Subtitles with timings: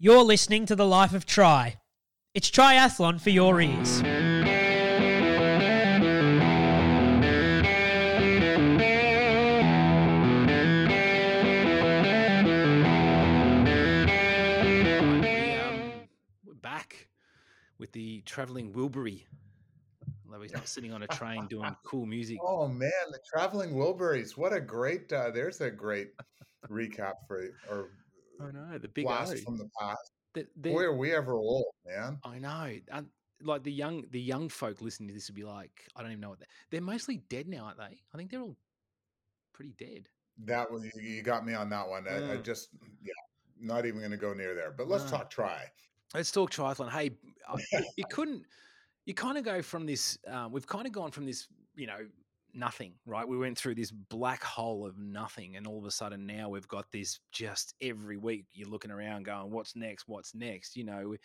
[0.00, 1.80] You're listening to The Life of Tri.
[2.32, 4.00] It's triathlon for your ears.
[16.44, 17.08] we're back
[17.80, 19.24] with the traveling Wilbury.
[20.24, 22.38] Although he's not sitting on a train doing cool music.
[22.40, 24.36] Oh man, the traveling Wilburys!
[24.36, 25.12] What a great.
[25.12, 26.10] Uh, there's a great
[26.70, 27.90] recap for or
[28.40, 29.36] I know the big blast O.
[29.38, 30.12] from the past.
[30.34, 32.18] The- the- Boy, are we ever old, man.
[32.24, 32.78] I know.
[32.92, 33.06] And
[33.42, 36.20] like the young the young folk listening to this would be like, I don't even
[36.20, 38.00] know what they're, they're mostly dead now, aren't they?
[38.12, 38.56] I think they're all
[39.52, 40.08] pretty dead.
[40.44, 42.06] That was you- got me on that one.
[42.08, 42.44] I, I Mm.
[42.44, 42.68] just
[43.02, 43.12] yeah,
[43.60, 44.70] not even going to go near there.
[44.70, 45.10] But let's No.
[45.18, 45.64] talk try.
[46.14, 46.90] Let's talk triathlon.
[46.90, 47.10] Hey,
[47.48, 47.56] I-
[47.96, 48.44] you couldn't.
[49.06, 50.18] You kind of go from this.
[50.26, 51.48] Um, we've kind of gone from this.
[51.74, 52.06] You know,
[52.54, 52.94] nothing.
[53.06, 53.26] Right.
[53.26, 56.68] We went through this black hole of nothing, and all of a sudden now we've
[56.68, 57.20] got this.
[57.32, 60.08] Just every week you're looking around, going, "What's next?
[60.08, 61.08] What's next?" You know.
[61.08, 61.18] We,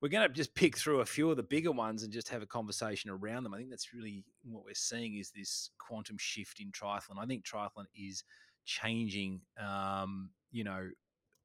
[0.00, 2.42] we're going to just pick through a few of the bigger ones and just have
[2.42, 3.54] a conversation around them.
[3.54, 7.18] I think that's really what we're seeing is this quantum shift in triathlon.
[7.18, 8.24] I think triathlon is
[8.64, 9.40] changing.
[9.64, 10.90] Um, you know,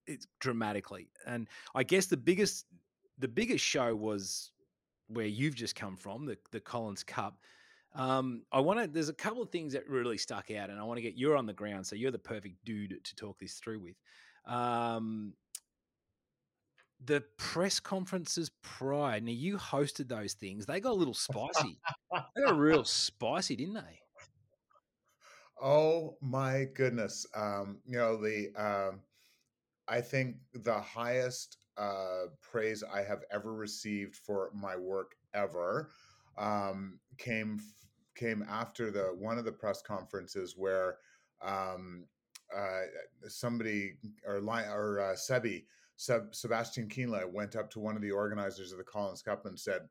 [0.08, 2.66] it's dramatically, and I guess the biggest
[3.20, 4.52] the biggest show was
[5.08, 7.38] where you've just come from, the the Collins Cup.
[7.96, 8.88] Um, I want to.
[8.88, 11.36] There's a couple of things that really stuck out, and I want to get you're
[11.36, 13.96] on the ground, so you're the perfect dude to talk this through with.
[14.46, 15.34] Um,
[17.04, 19.20] the press conferences prior.
[19.20, 20.66] Now you hosted those things.
[20.66, 21.80] They got a little spicy.
[22.36, 24.00] they got real spicy, didn't they?
[25.62, 27.26] Oh my goodness.
[27.36, 29.02] Um, you know, the um
[29.88, 35.92] I think the highest uh praise I have ever received for my work ever
[36.38, 37.60] um came
[38.16, 40.98] came after the one of the press conferences where
[41.42, 42.06] um
[42.56, 42.82] uh
[43.28, 45.66] somebody or or uh, Sebi
[45.98, 49.60] Seb, Sebastian Kienle went up to one of the organizers of the Collins Cup and
[49.60, 49.82] said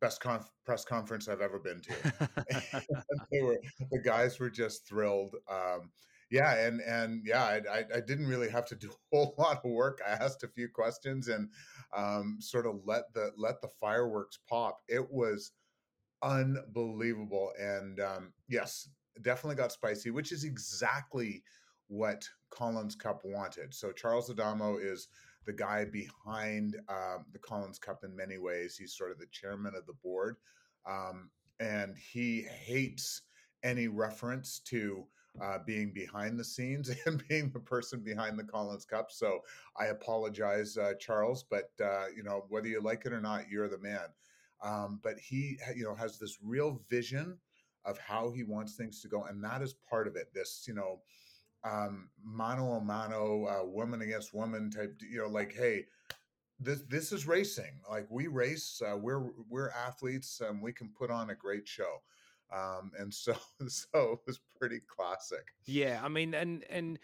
[0.00, 1.92] best conf- press conference I've ever been to
[3.30, 3.58] they were
[3.90, 5.36] the guys were just thrilled.
[5.50, 5.90] Um,
[6.30, 9.70] yeah, and and yeah, I, I, didn't really have to do a whole lot of
[9.70, 10.00] work.
[10.06, 11.50] I asked a few questions and
[11.94, 14.78] um, sort of let the let the fireworks pop.
[14.88, 15.52] It was
[16.22, 18.88] unbelievable, and um, yes,
[19.22, 21.42] definitely got spicy, which is exactly
[21.88, 23.74] what Collins Cup wanted.
[23.74, 25.08] So Charles Adamo is
[25.46, 28.76] the guy behind um, the Collins Cup in many ways.
[28.76, 30.36] He's sort of the chairman of the board.
[30.88, 33.22] Um, and he hates
[33.62, 35.04] any reference to
[35.42, 39.10] uh, being behind the scenes and being the person behind the Collins Cup.
[39.10, 39.40] So
[39.78, 43.68] I apologize, uh, Charles, but uh, you know whether you like it or not, you're
[43.68, 44.08] the man.
[44.62, 47.38] Um, but he, you know, has this real vision
[47.84, 50.32] of how he wants things to go, and that is part of it.
[50.32, 51.00] This, you know,
[51.64, 55.00] um, mano a mano, uh, woman against woman type.
[55.00, 55.86] You know, like hey,
[56.60, 57.80] this this is racing.
[57.90, 62.02] Like we race, uh, we're we're athletes, and we can put on a great show.
[62.54, 63.34] Um, and so
[63.68, 65.46] so it was pretty classic.
[65.66, 66.98] Yeah, I mean, and and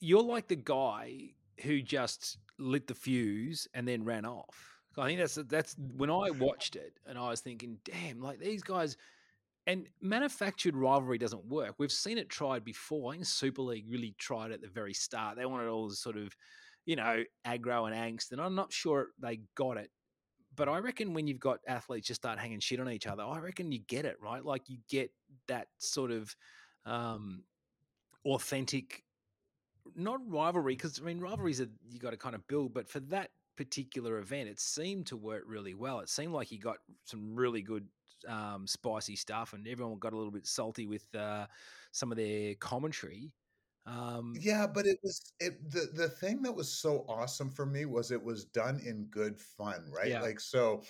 [0.00, 1.30] you're like the guy
[1.62, 4.77] who just lit the fuse and then ran off.
[4.96, 8.62] I think that's that's when I watched it and I was thinking, damn, like these
[8.62, 8.96] guys.
[9.66, 11.74] And manufactured rivalry doesn't work.
[11.76, 13.12] We've seen it tried before.
[13.12, 15.36] I think Super League really tried at the very start.
[15.36, 16.34] They wanted all this sort of,
[16.86, 19.90] you know, aggro and angst, and I'm not sure they got it.
[20.56, 23.40] But I reckon when you've got athletes just start hanging shit on each other, I
[23.40, 24.42] reckon you get it, right?
[24.42, 25.12] Like you get
[25.48, 26.34] that sort of
[26.86, 27.44] um,
[28.24, 29.04] authentic,
[29.94, 33.00] not rivalry, because I mean rivalries are you got to kind of build, but for
[33.00, 35.98] that particular event, it seemed to work really well.
[35.98, 37.88] It seemed like he got some really good
[38.28, 41.46] um, spicy stuff, and everyone got a little bit salty with uh,
[41.90, 43.32] some of their commentary.
[43.84, 47.84] Um, Yeah, but it was it the the thing that was so awesome for me
[47.84, 50.10] was it was done in good fun, right?
[50.10, 50.22] Yeah.
[50.22, 50.82] Like so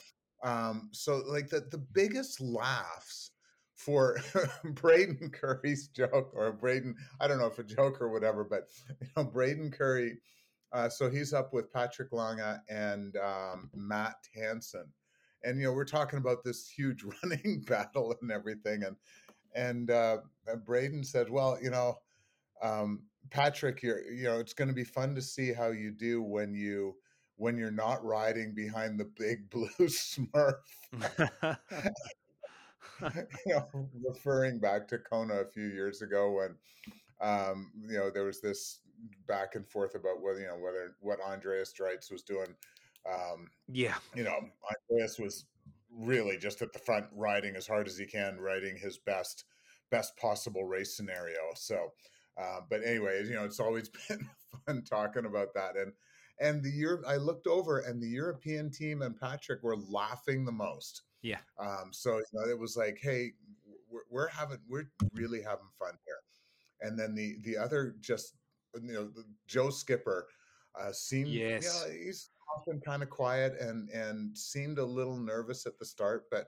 [0.44, 3.30] um so like the the biggest laughs
[3.76, 4.18] for
[4.64, 8.68] Braden Currie's joke or Braden I don't know if a joke or whatever, but
[9.00, 10.18] you know Braden Currie
[10.72, 14.86] uh so he's up with Patrick Lange and um Matt Hanson.
[15.44, 18.96] And you know, we're talking about this huge running battle and everything and
[19.54, 21.98] and uh and Braden said, "Well, you know,
[22.62, 26.22] um, Patrick, you're you know it's going to be fun to see how you do
[26.22, 26.96] when you
[27.36, 30.54] when you're not riding behind the big blue Smurf.
[33.46, 33.68] you know,
[34.06, 36.56] referring back to Kona a few years ago when
[37.20, 38.80] um, you know there was this
[39.26, 42.54] back and forth about whether you know whether what Andreas Dreitz was doing.
[43.08, 44.38] Um, yeah, you know,
[44.90, 45.44] Andreas was
[45.90, 49.44] really just at the front riding as hard as he can, riding his best
[49.90, 51.38] best possible race scenario.
[51.54, 51.92] So,
[52.40, 54.28] uh, but anyways, you know, it's always been
[54.66, 55.92] fun talking about that, and
[56.40, 60.52] and the year I looked over, and the European team and Patrick were laughing the
[60.52, 61.02] most.
[61.22, 61.38] Yeah.
[61.58, 63.32] Um, so you know, it was like, hey,
[63.90, 66.18] we're, we're having, we're really having fun here.
[66.80, 68.34] And then the the other just,
[68.74, 69.10] you know,
[69.46, 70.28] Joe Skipper
[70.78, 71.62] uh, seemed, Yes.
[71.62, 75.84] you know, he's often kind of quiet and and seemed a little nervous at the
[75.84, 76.46] start, but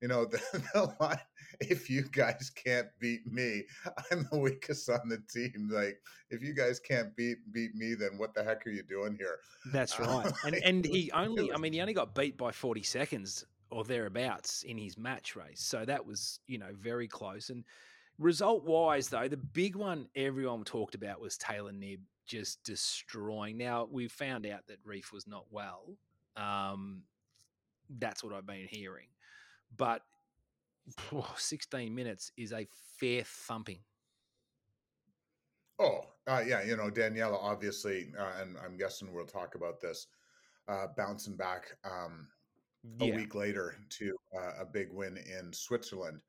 [0.00, 0.38] you know, the,
[0.72, 1.18] the line,
[1.60, 3.64] if you guys can't beat me,
[4.10, 5.68] I'm the weakest on the team.
[5.70, 6.00] Like,
[6.30, 9.40] if you guys can't beat beat me, then what the heck are you doing here?
[9.72, 10.32] That's Uh, right.
[10.44, 13.44] And like, and was- he only I mean he only got beat by 40 seconds
[13.70, 15.60] or thereabouts in his match race.
[15.62, 17.50] So that was, you know, very close.
[17.50, 17.64] And
[18.20, 23.56] result wise though, the big one everyone talked about was Taylor Knibb just destroying.
[23.56, 25.96] Now we found out that Ryf was not well.
[26.36, 27.02] Um
[27.98, 29.08] that's what I've been hearing.
[29.76, 30.02] But
[30.96, 32.68] phew, 16 minutes is a
[32.98, 33.80] fair thumping.
[35.78, 40.08] Oh, uh, yeah, you know, Daniela, obviously, uh, and I'm guessing we'll talk about this,
[40.68, 42.28] uh, bouncing back um,
[43.00, 43.16] a Yeah.
[43.16, 46.22] week later to uh, a big win in Switzerland.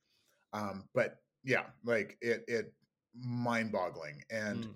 [0.54, 2.74] Um, but yeah, like it, it
[3.14, 4.24] mind boggling.
[4.30, 4.76] And Mm.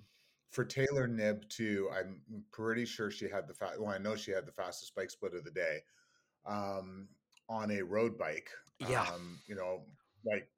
[0.50, 4.30] for Taylor Knibb to, I'm pretty sure she had the fast, well, I know she
[4.30, 5.80] had the fastest bike split of the day
[6.44, 7.08] um,
[7.48, 8.50] on a road bike.
[8.78, 9.02] Yeah.
[9.02, 9.86] Um, you know,
[10.24, 10.48] like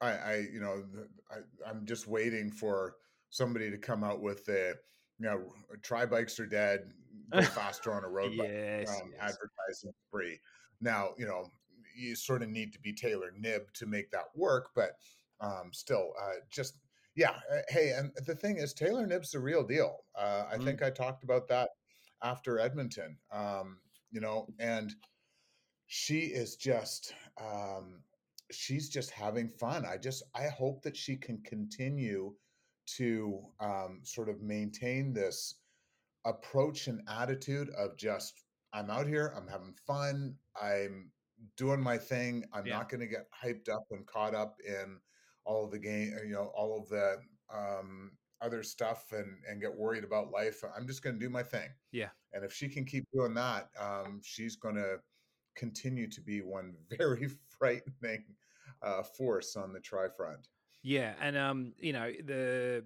[0.00, 0.84] I, I, you know,
[1.30, 1.38] I,
[1.68, 2.96] I'm just waiting for
[3.30, 4.78] somebody to come out with the,
[5.18, 5.52] you know,
[5.82, 6.92] tri bikes are dead,
[7.30, 9.20] go faster on a road bike Yes, um, yes.
[9.20, 10.40] advertising free.
[10.80, 11.52] Now, you know,
[11.94, 14.92] you sort of need to be Taylor Knibb to make that work, but
[15.40, 16.76] um, still, uh, just
[17.14, 17.40] yeah.
[17.52, 20.04] uh, Hey, and the thing is, Taylor Knibb's the real deal.
[20.14, 20.64] Uh, I Mm.
[20.64, 21.70] think I talked about that
[22.22, 23.18] after Edmonton.
[23.30, 23.80] Um,
[24.10, 24.94] you know, and
[25.86, 28.02] she is just um,
[28.50, 29.84] she's just having fun.
[29.84, 32.34] I just I hope that she can continue
[32.96, 35.56] to um, sort of maintain this
[36.24, 41.10] approach and attitude of just I'm out here, I'm having fun, I'm
[41.56, 42.44] doing my thing.
[42.52, 42.78] I'm Yeah.
[42.78, 45.00] not going to get hyped up and caught up in
[45.44, 47.18] all of the game, you know, all of the
[47.52, 50.62] um, other stuff and and get worried about life.
[50.76, 51.70] I'm just going to do my thing.
[51.90, 52.10] Yeah.
[52.32, 54.98] And if she can keep doing that, um, she's going to
[55.54, 57.28] continue to be one very
[57.58, 58.24] frightening
[58.80, 60.48] uh, force on the tri front.
[60.82, 62.84] Yeah, and um, you know the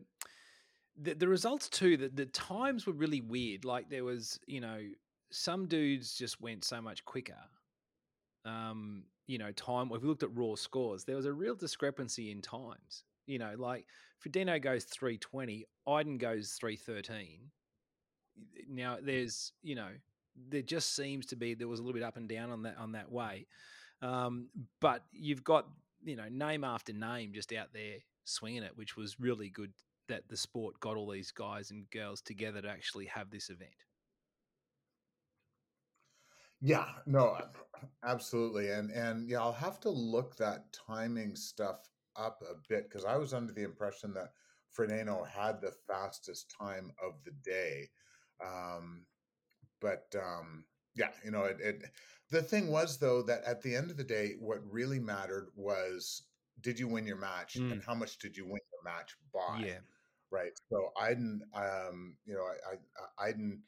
[0.98, 1.96] the, the results too.
[1.96, 3.64] The, the times were really weird.
[3.64, 4.82] Like there was, you know,
[5.30, 7.38] some dudes just went so much quicker.
[8.46, 9.90] Um, you know, time.
[9.92, 13.04] If we looked at raw scores, there was a real discrepancy in times.
[13.26, 13.86] You know, like
[14.24, 17.50] Frodeno goes three twenty, Iden goes three thirteen.
[18.68, 19.88] Now there's, you know,
[20.48, 22.76] there just seems to be there was a little bit up and down on that
[22.78, 23.46] on that way.
[24.02, 24.48] Um,
[24.80, 25.66] but you've got
[26.04, 29.72] you know name after name just out there swinging it, which was really good
[30.08, 33.70] that the sport got all these guys and girls together to actually have this event.
[36.60, 37.38] Yeah, no,
[38.04, 43.04] absolutely, and and yeah, I'll have to look that timing stuff up a bit because
[43.04, 44.32] I was under the impression that
[44.76, 47.90] Frodeno had the fastest time of the day,
[48.44, 49.04] um,
[49.80, 50.64] but um,
[50.94, 51.82] yeah, you know, it, it.
[52.30, 56.22] The thing was though that at the end of the day, what really mattered was
[56.62, 57.72] did you win your match Mm.
[57.72, 59.66] and how much did you win your match by?
[59.66, 59.78] Yeah,
[60.30, 60.52] right?
[60.70, 62.76] So Iden, um, you know, I,
[63.22, 63.62] I Iden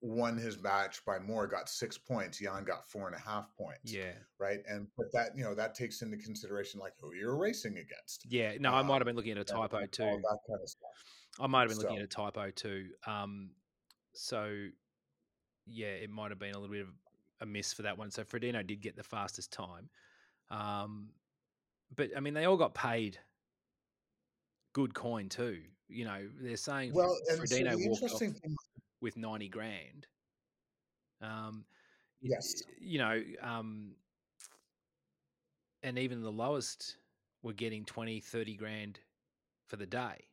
[0.00, 2.38] won his match by more, got six points.
[2.38, 3.92] Jan got four and a half points.
[3.92, 4.60] yeah, Right.
[4.68, 8.24] And but that you know that takes into consideration like who you're racing against.
[8.28, 8.56] yeah.
[8.60, 10.04] No, I might Um, have been looking at a typo all too.
[10.04, 10.90] that kind of stuff.
[11.40, 12.90] I might have been looking at a typo too.
[13.06, 13.50] Um,
[14.12, 14.68] so
[15.66, 16.94] yeah, it might have been a little bit of
[17.40, 18.10] a miss for that one.
[18.10, 19.90] So Frodeno did get the fastest time.
[20.50, 21.10] Um,
[21.94, 23.18] but I mean, they all got paid
[24.72, 25.60] good coin too.
[25.88, 28.56] You know, they're saying Well, Fr- and so the walked off interesting thing,
[29.00, 30.06] with 90 grand.
[31.20, 31.64] Um,
[32.20, 32.62] Yes.
[32.80, 33.92] You know, um,
[35.82, 36.96] and even the lowest
[37.42, 39.00] were getting 20, 30 grand
[39.66, 40.24] for the day.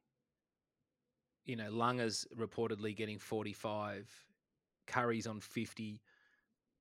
[1.46, 4.10] You know, Lange's reportedly getting 45,
[4.88, 6.02] Currie's on 50,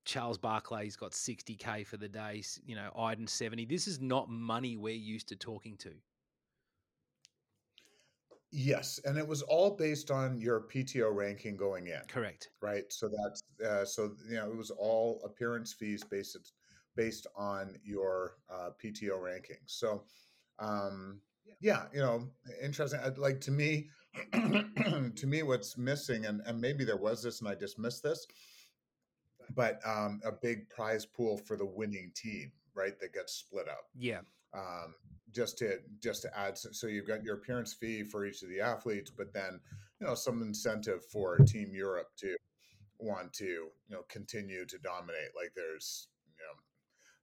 [0.06, 3.66] Charles Barclay's got 60k for the day, you know, Iden 70.
[3.66, 5.92] This is not money we're used to talking to.
[8.54, 12.00] Yes, and it was all based on your PTO ranking going in.
[12.08, 12.50] Correct.
[12.62, 12.84] right?
[12.90, 16.52] So that's uh, so you know it was all appearance fees based
[16.96, 19.66] based on your uh, PTO rankings.
[19.66, 20.04] So
[20.58, 21.20] um,
[21.60, 22.28] yeah, you know,
[22.62, 23.00] interesting.
[23.16, 23.88] Like to me,
[24.32, 28.26] to me, what's missing, and and maybe there was this, and I just missed this,
[29.54, 32.98] but um, a big prize pool for the winning team, right?
[33.00, 33.86] That gets split up.
[33.98, 34.20] Yeah.
[34.54, 34.94] um,
[35.34, 36.56] just to just to add.
[36.56, 39.60] So you've got your appearance fee for each of the athletes, but then
[40.00, 42.36] you know some incentive for Team Europe to
[42.98, 45.30] want to you know continue to dominate.
[45.36, 46.60] Like there's you know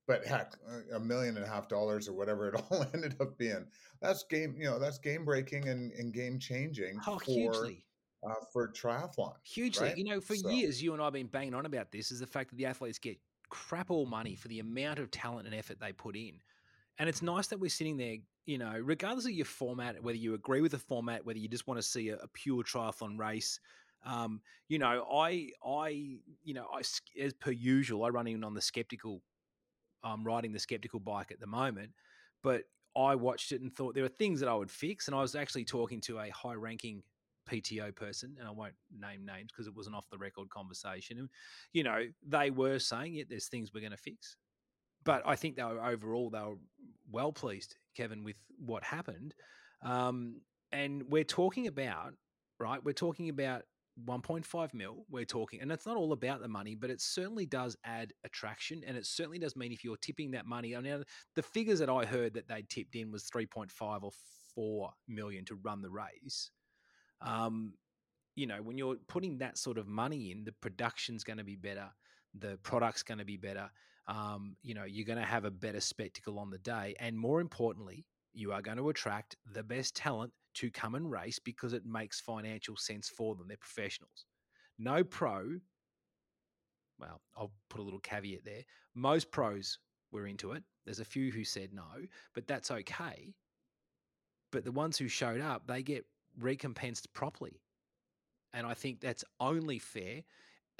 [0.07, 0.53] but heck,
[0.93, 3.65] a million and a half dollars or whatever it all ended up being.
[4.01, 7.85] That's game, you know, that's game breaking and, and game changing Oh, for hugely.
[8.27, 9.33] uh, for triathlon.
[9.43, 9.87] Hugely.
[9.89, 9.97] right?
[9.97, 12.19] You know, for So- years, you and I have been banging on about this is
[12.19, 13.17] the fact that the athletes get
[13.49, 16.41] crap all money for the amount of talent and effort they put in.
[17.01, 20.35] And it's nice that we're sitting there, you know, regardless of your format, whether you
[20.35, 23.59] agree with the format, whether you just want to see a, a pure triathlon race.
[24.05, 26.81] Um, you know, I, I, you know, I,
[27.19, 29.23] as per usual, I run in on the skeptical,
[30.03, 31.89] um, riding the skeptical bike at the moment,
[32.43, 32.65] but
[32.95, 35.07] I watched it and thought there are things that I would fix.
[35.07, 37.01] And I was actually talking to a high ranking
[37.49, 41.17] PTO person, and I won't name names because it was an off the record conversation.
[41.17, 41.29] And,
[41.73, 44.37] you know, they were saying, yeah, there's things we're going to fix.
[45.03, 46.57] But I think they were overall, they were
[47.11, 49.33] well pleased, Kevin, with what happened.
[49.83, 50.41] Um,
[50.71, 52.13] and we're talking about,
[52.59, 52.83] right?
[52.83, 53.63] We're talking about
[54.07, 55.05] 1.5 mil.
[55.09, 58.83] We're talking, and it's not all about the money, but it certainly does add attraction.
[58.85, 61.03] And it certainly does mean if you're tipping that money, I mean,
[61.35, 64.11] the figures that I heard that they tipped in was 3.5 or
[64.55, 66.51] 4 million to run the race
[67.21, 67.73] um,
[68.35, 71.55] you know, when you're putting that sort of money in, the production's going to be
[71.55, 71.89] better,
[72.37, 73.69] the product's going to be better.
[74.07, 77.39] Um, you know, you're going to have a better spectacle on the day, and more
[77.39, 81.85] importantly, you are going to attract the best talent to come and race because it
[81.85, 83.47] makes financial sense for them.
[83.47, 84.25] They're professionals.
[84.77, 85.59] No pro.
[86.99, 88.63] Well, I'll put a little caveat there.
[88.95, 89.79] Most pros
[90.11, 90.63] were into it.
[90.85, 93.33] There's a few who said no, but that's okay.
[94.51, 96.05] But the ones who showed up, they get
[96.39, 97.61] recompensed properly.
[98.53, 100.23] And I think that's only fair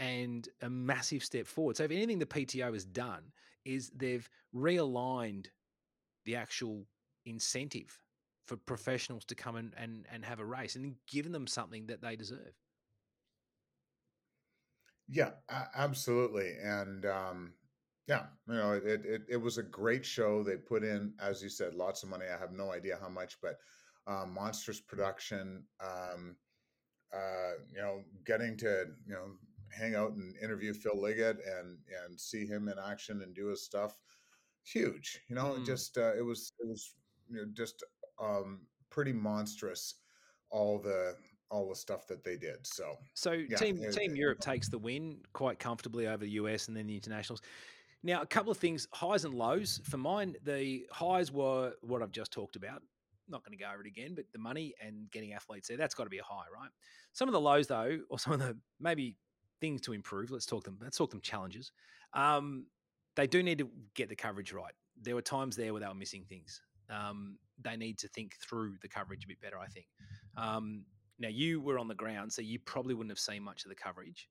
[0.02, 1.78] and a massive step forward.
[1.78, 3.22] So, if anything the PTO has done
[3.64, 5.46] is they've realigned
[6.26, 6.86] the actual
[7.26, 8.00] incentive
[8.44, 12.02] for professionals to come and, and, and have a race and given them something that
[12.02, 12.58] they deserve.
[15.08, 15.32] Yeah,
[15.76, 16.54] absolutely.
[16.64, 17.54] And um,
[18.08, 20.42] yeah, you know, it, it it was a great show.
[20.42, 22.26] They put in, as you said, lots of money.
[22.34, 23.58] I have no idea how much, but
[24.08, 25.64] um, monstrous production.
[25.80, 26.38] Um,
[27.14, 29.32] uh, you know, getting to you know
[29.72, 33.64] hang out and interview Phil Liggett and and see him in action and do his
[33.64, 33.98] stuff,
[34.64, 35.22] huge.
[35.30, 35.66] You know, Mm.
[35.66, 36.96] just uh, it was it was
[37.30, 37.84] you know just
[38.20, 39.96] um, pretty monstrous.
[40.50, 41.16] All the
[41.50, 42.66] all the stuff that they did.
[42.68, 46.32] So So Yeah, team it- Team it- Europe takes the win quite comfortably over the
[46.32, 47.42] US and then the internationals.
[48.04, 49.80] Now, a couple of things, highs and lows.
[49.84, 52.82] For mine, the highs were what I've just talked about.
[53.28, 55.94] Not going to go over it again, but the money and getting athletes there, that's
[55.94, 56.72] got to be a high, right?
[57.14, 59.18] Some of the lows, though, or some of the maybe
[59.62, 60.32] things to improve.
[60.32, 60.78] Let's talk them.
[60.82, 61.72] Let's talk them challenges.
[62.14, 62.66] Um,
[63.16, 64.74] they do need to get the coverage right.
[65.02, 66.62] There were times there where they were missing things.
[66.90, 69.86] Um, they need to think through the coverage a bit better, I think.
[70.36, 70.86] Um,
[71.20, 73.76] now you were on the ground, so you probably wouldn't have seen much of the
[73.76, 74.28] coverage.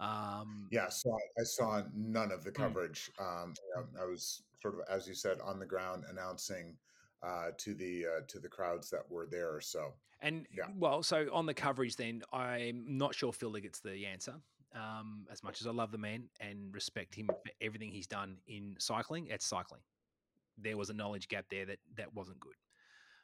[0.00, 2.56] Um, Yeah, so I, saw none of the Mm.
[2.56, 3.10] coverage.
[3.18, 3.54] Um,
[4.00, 6.76] I was sort of, as you said, on the ground announcing
[7.22, 9.60] uh, to the uh, to the crowds that were there.
[9.60, 10.68] So And Yeah.
[10.74, 14.40] well, so on the coverage, then I'm not sure Phil gets the answer.
[14.74, 18.36] Um, as much as I love the man and respect him for everything he's done
[18.46, 19.80] in cycling, it's cycling.
[20.58, 22.54] There was a knowledge gap there that that wasn't good.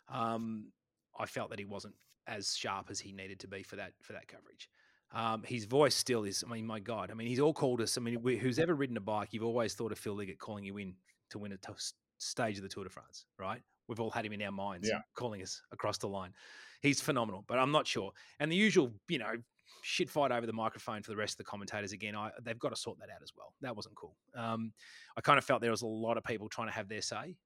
[0.08, 0.72] Um,
[1.18, 1.94] I felt that he wasn't
[2.26, 4.68] as sharp as he needed to be for that for that coverage.
[5.12, 6.42] Um, his voice still is.
[6.46, 7.10] I mean, my God.
[7.10, 7.96] I mean, he's all called us.
[7.96, 10.64] I mean, we- who's ever ridden a bike, you've always thought of Phil Liggett calling
[10.64, 10.96] you in
[11.30, 11.72] to win a t-
[12.18, 13.62] stage of the Tour de France, right?
[13.86, 15.02] We've all had him in our minds, Yeah.
[15.14, 16.34] calling us across the line.
[16.82, 18.12] He's phenomenal, but I'm not sure.
[18.40, 19.36] And the usual, you know,
[19.82, 22.16] shit fight over the microphone for the rest of the commentators again.
[22.16, 23.54] I, they've got to sort that out as well.
[23.60, 24.16] That wasn't cool.
[24.34, 24.72] Um,
[25.16, 27.36] I kind of felt there was a lot of people trying to have their say,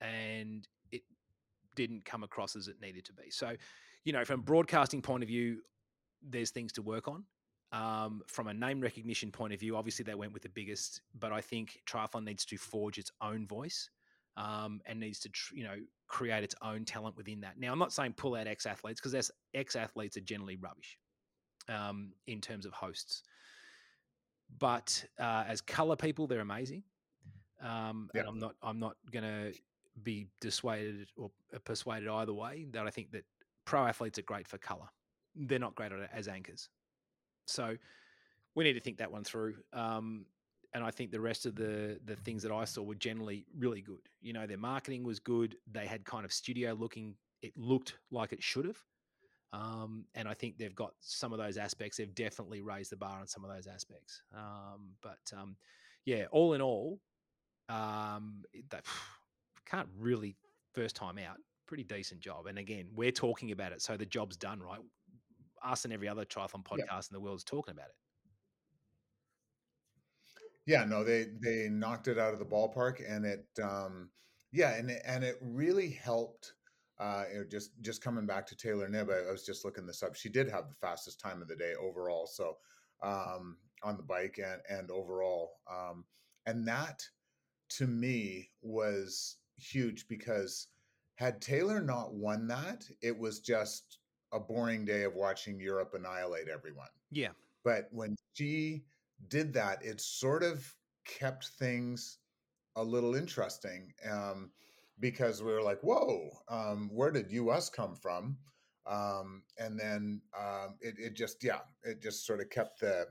[0.00, 1.02] and it
[1.74, 3.30] didn't come across as it needed to be.
[3.30, 3.54] So,
[4.04, 5.58] you know, from a broadcasting point of view,
[6.22, 7.24] there's things to work on.
[7.70, 11.32] Um, from a name recognition point of view, obviously they went with the biggest, but
[11.32, 13.90] I think triathlon needs to forge its own voice
[14.38, 17.58] um, and needs to, you know, create its own talent within that.
[17.58, 20.98] Now, I'm not saying pull out ex athletes because ex athletes are generally rubbish
[21.68, 23.22] um, in terms of hosts,
[24.58, 26.82] but uh, as color people, they're amazing.
[27.60, 28.20] Um, Yeah.
[28.20, 29.52] And I'm not, I'm not going to
[30.02, 32.66] be dissuaded or uh, persuaded either way.
[32.70, 33.24] That I think that
[33.64, 34.88] pro athletes are great for color.
[35.34, 36.68] They're not great at it as anchors.
[37.46, 37.76] So
[38.54, 39.56] we need to think that one through.
[39.72, 40.26] Um,
[40.74, 43.80] and I think the rest of the the things that I saw were generally really
[43.80, 44.02] good.
[44.20, 45.56] You know, their marketing was good.
[45.70, 47.14] They had kind of studio looking.
[47.40, 48.78] It looked like it should have.
[49.52, 51.96] Um, and I think they've got some of those aspects.
[51.96, 54.22] They've definitely raised the bar on some of those aspects.
[54.34, 55.56] Um, but um,
[56.04, 57.00] yeah, all in all,
[57.68, 58.64] um, it-
[59.64, 60.36] can't really
[60.74, 61.36] first time out.
[61.66, 62.46] Pretty decent job.
[62.46, 64.80] And again, we're talking about it, so the job's done, right?
[65.62, 66.96] Us and every other triathlon podcast Yeah.
[67.10, 67.94] in the world is talking about it.
[70.66, 74.10] Yeah, no, they they knocked it out of the ballpark, and it, um,
[74.52, 76.52] yeah, and it, and it really helped.
[77.00, 79.86] Uh, you know, just just coming back to Taylor Knibb, I, I was just looking
[79.86, 80.14] this up.
[80.14, 82.56] She did have the fastest time of the day overall, so
[83.02, 86.04] um, on the bike and and overall, um,
[86.46, 87.02] and that
[87.70, 90.68] to me was huge because
[91.14, 93.98] had Taylor not won that, it was just
[94.32, 97.30] a boring day of watching Europe annihilate everyone Yeah.
[97.64, 98.84] but when she
[99.28, 100.74] did that it sort of
[101.06, 102.18] kept things
[102.76, 104.50] a little interesting um,
[105.00, 108.36] because we were like whoa um, where did us come from
[108.86, 113.06] um, and then um, it, it just yeah it just sort of kept the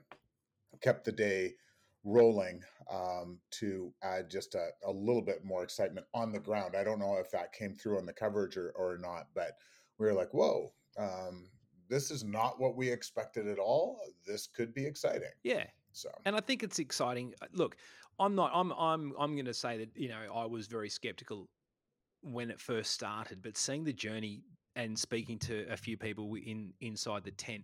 [0.81, 1.53] kept the day
[2.03, 6.83] rolling um, to add just a, a little bit more excitement on the ground i
[6.83, 9.51] don't know if that came through on the coverage or, or not but
[9.97, 11.49] we were like whoa um,
[11.89, 13.99] this is not what we expected at all.
[14.25, 15.29] This could be exciting.
[15.43, 15.65] Yeah.
[15.91, 17.33] So And I think it's exciting.
[17.53, 17.77] Look,
[18.19, 18.51] I'm not.
[18.53, 18.71] I'm.
[18.73, 19.13] I'm.
[19.19, 21.47] I'm going to say that you know I was very skeptical
[22.21, 24.43] when it first started, but seeing the journey
[24.75, 27.63] and speaking to a few people in inside the tent,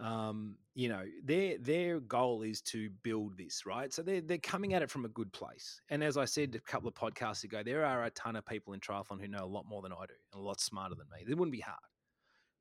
[0.00, 3.92] um, you know, their their goal is to build this right.
[3.92, 5.80] So they're they're coming at it from a good place.
[5.90, 8.72] And as I said a couple of podcasts ago, there are a ton of people
[8.72, 11.06] in triathlon who know a lot more than I do and a lot smarter than
[11.12, 11.24] me.
[11.30, 11.78] It wouldn't be hard.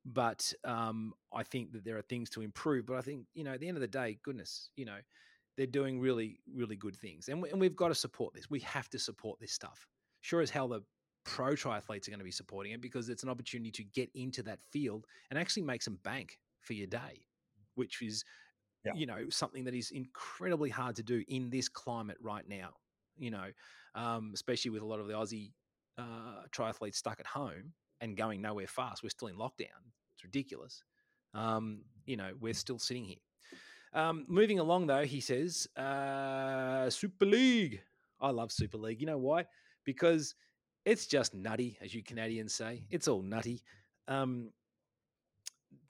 [0.05, 2.85] But um, I think that there are things to improve.
[2.85, 4.97] But I think you know, at the end of the day, goodness, you know,
[5.55, 7.29] they're doing really, really good things.
[7.29, 8.49] And, we, and we've got to support this.
[8.49, 9.87] We have to support this stuff.
[10.21, 10.81] Sure as hell, the
[11.29, 14.41] pro triathletes are going to be supporting it because it's an opportunity to get into
[14.43, 17.25] that field and actually make some bank for your day,
[17.75, 18.23] which is,
[18.83, 18.93] Yeah.
[18.95, 22.73] you know, something that is incredibly hard to do in this climate right now,
[23.17, 23.51] you know,
[23.95, 25.51] um, especially with a lot of the Aussie
[25.97, 29.03] uh, triathletes stuck at home and going nowhere fast.
[29.03, 29.81] We're still in lockdown.
[30.15, 30.83] It's ridiculous.
[31.33, 33.17] Um, you know, we're still sitting here.
[33.93, 37.81] Um, moving along, though, he says uh, Super League.
[38.21, 38.99] I love Super League.
[39.01, 39.45] You know why?
[39.83, 40.35] Because
[40.89, 42.81] it's just nutty, as you Canadians say.
[42.89, 43.61] It's all nutty.
[44.07, 44.49] Um,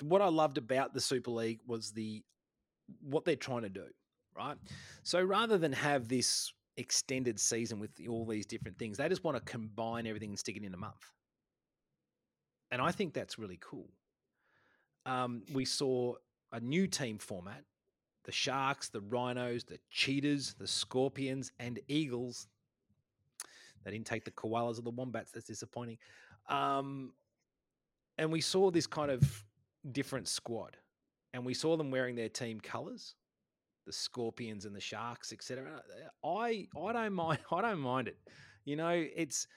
[0.01, 2.21] what I loved about the Super League was the
[3.01, 3.85] what they're trying to do,
[4.35, 4.57] right?
[5.03, 9.37] So rather than have this extended season with all these different things, they just want
[9.37, 11.11] to combine everything and stick it in a month.
[12.71, 13.89] And I think that's really cool.
[15.05, 16.15] Um, we saw
[16.51, 17.63] a new team format
[18.25, 22.47] the Sharks, the Rhinos, the Cheetahs, the Scorpions, and Eagles.
[23.83, 25.31] They didn't take the Koalas or the Wombats.
[25.31, 25.97] That's disappointing.
[26.47, 27.13] Um,
[28.17, 29.45] and we saw this kind of
[29.91, 30.77] different squad,
[31.33, 33.15] and we saw them wearing their team colours,
[33.85, 35.81] the Scorpions and the Sharks, etc.
[36.23, 37.39] I I don't mind.
[37.51, 38.17] I don't mind it.
[38.65, 39.47] You know, it's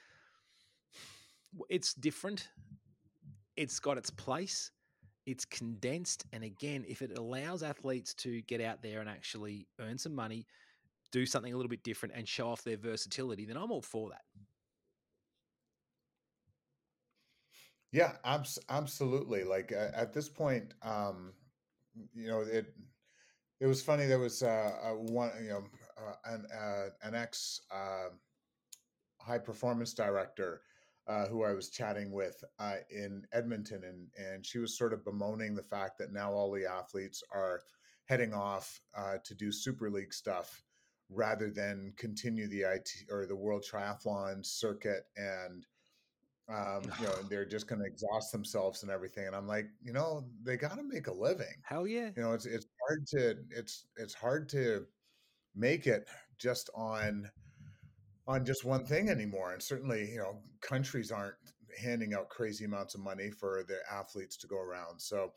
[1.69, 2.49] it's different.
[3.57, 4.71] It's got its place
[5.27, 9.97] it's condensed and again if it allows athletes to get out there and actually earn
[9.97, 10.47] some money
[11.13, 14.11] do something a little bit different and show off their versatility then i'm all for
[14.11, 14.23] that
[17.93, 19.45] yeah, abs- absolutely.
[19.45, 21.35] Like uh, at this point, um,
[22.15, 22.75] you know, it
[23.61, 24.07] it was funny.
[24.07, 25.65] There was uh, a one, you know,
[25.99, 28.09] uh, an uh, an ex uh,
[29.21, 30.63] high performance director
[31.07, 35.05] uh, who I was chatting with uh, in Edmonton, and and she was sort of
[35.05, 37.61] bemoaning the fact that now all the athletes are
[38.07, 40.63] heading off uh, to do Super League stuff
[41.13, 45.67] rather than continue the IT or the World Triathlon circuit, and
[46.49, 49.27] um, you know they're just going to exhaust themselves and everything.
[49.27, 51.55] And I'm like, you know, they got to make a living.
[51.63, 54.87] hell yeah You know, it's it's hard to it's it's hard to
[55.55, 57.31] make it just on
[58.27, 59.53] on just one thing anymore.
[59.53, 61.35] And certainly, you know, countries aren't
[61.81, 65.01] handing out crazy amounts of money for their athletes to go around.
[65.01, 65.33] So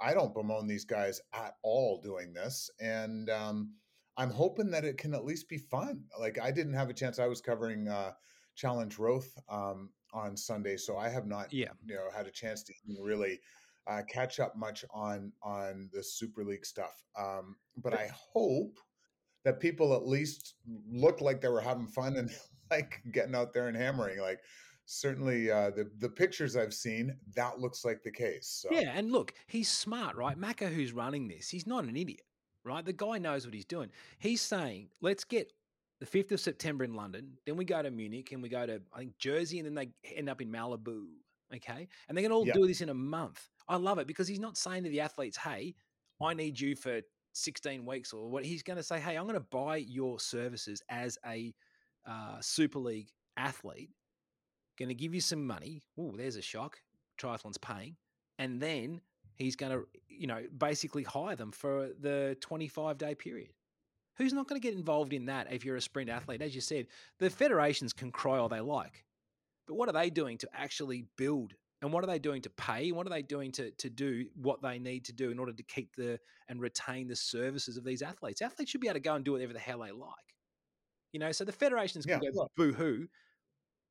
[0.00, 2.70] I don't bemoan these guys at all doing this.
[2.80, 3.72] And um,
[4.18, 6.04] I'm hoping that it can at least be fun.
[6.20, 7.18] Like I didn't have a chance.
[7.18, 8.12] I was covering uh,
[8.56, 11.68] Challenge Roth um, on Sunday, so I have not, Yeah.
[11.86, 13.40] you know, had a chance to even really
[13.86, 17.02] uh, catch up much on on the Super League stuff.
[17.16, 18.76] Um, but I hope
[19.44, 20.54] that people at least
[20.90, 22.30] looked like they were having fun and
[22.70, 24.18] like getting out there and hammering.
[24.20, 24.40] Like
[24.84, 28.48] certainly uh, the the pictures I've seen, that looks like the case.
[28.62, 30.36] So Yeah, and look, he's smart, right?
[30.38, 32.22] Macca, who's running this, he's not an idiot,
[32.68, 32.84] right?
[32.84, 33.90] The guy knows what he's doing.
[34.18, 35.52] He's saying, let's get
[36.00, 38.80] the 5th of September in London, then we go to Munich and we go to,
[38.94, 41.06] I think, Jersey, and then they end up in Malibu,
[41.56, 41.88] okay?
[42.08, 42.52] And they're going to all Yeah.
[42.52, 43.48] do this in a month.
[43.66, 45.74] I love it because he's not saying to the athletes, hey,
[46.22, 47.00] I need you for
[47.32, 48.44] 16 weeks or what.
[48.44, 51.52] He's going to say, hey, I'm going to buy your services as a
[52.06, 53.90] uh, Super League athlete
[54.78, 55.82] going to give you some money.
[55.98, 56.80] Oh, there's a shock.
[57.20, 57.96] Triathlon's paying,
[58.38, 59.00] and then
[59.38, 63.52] he's going to, you know, basically hire them for the 25 day period.
[64.16, 66.42] Who's not going to get involved in that if you're a sprint athlete?
[66.42, 66.88] As you said,
[67.20, 69.06] the federations can cry all they like,
[69.66, 71.54] but what are they doing to actually build?
[71.82, 72.90] And what are they doing to pay?
[72.92, 75.62] What are they doing to, to do what they need to do in order to
[75.62, 78.42] keep the and retain the services of these athletes?
[78.42, 80.14] Athletes should be able to go and do whatever the hell they like.
[81.12, 83.08] You know, so the federations can Yeah, go boo hoo,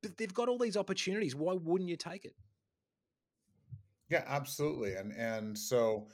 [0.02, 1.34] but they've got all these opportunities.
[1.34, 2.34] Why wouldn't you take it?
[4.10, 4.94] Yeah, absolutely.
[4.94, 6.08] And and so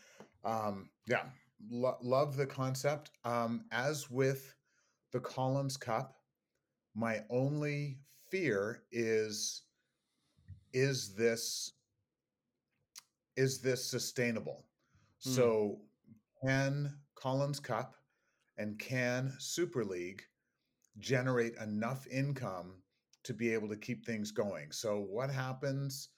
[0.44, 1.26] um yeah,
[1.70, 3.10] lo- love the concept.
[3.24, 4.54] Um as with
[5.12, 6.16] the Collins Cup,
[6.94, 9.62] my only fear is
[10.72, 11.72] is this
[13.36, 14.64] is this sustainable?
[15.24, 15.30] Hmm.
[15.30, 15.80] So
[16.46, 17.96] can Collins Cup
[18.58, 20.22] and can Super League
[20.98, 22.82] generate enough income
[23.24, 24.72] to be able to keep things going?
[24.72, 26.10] So what happens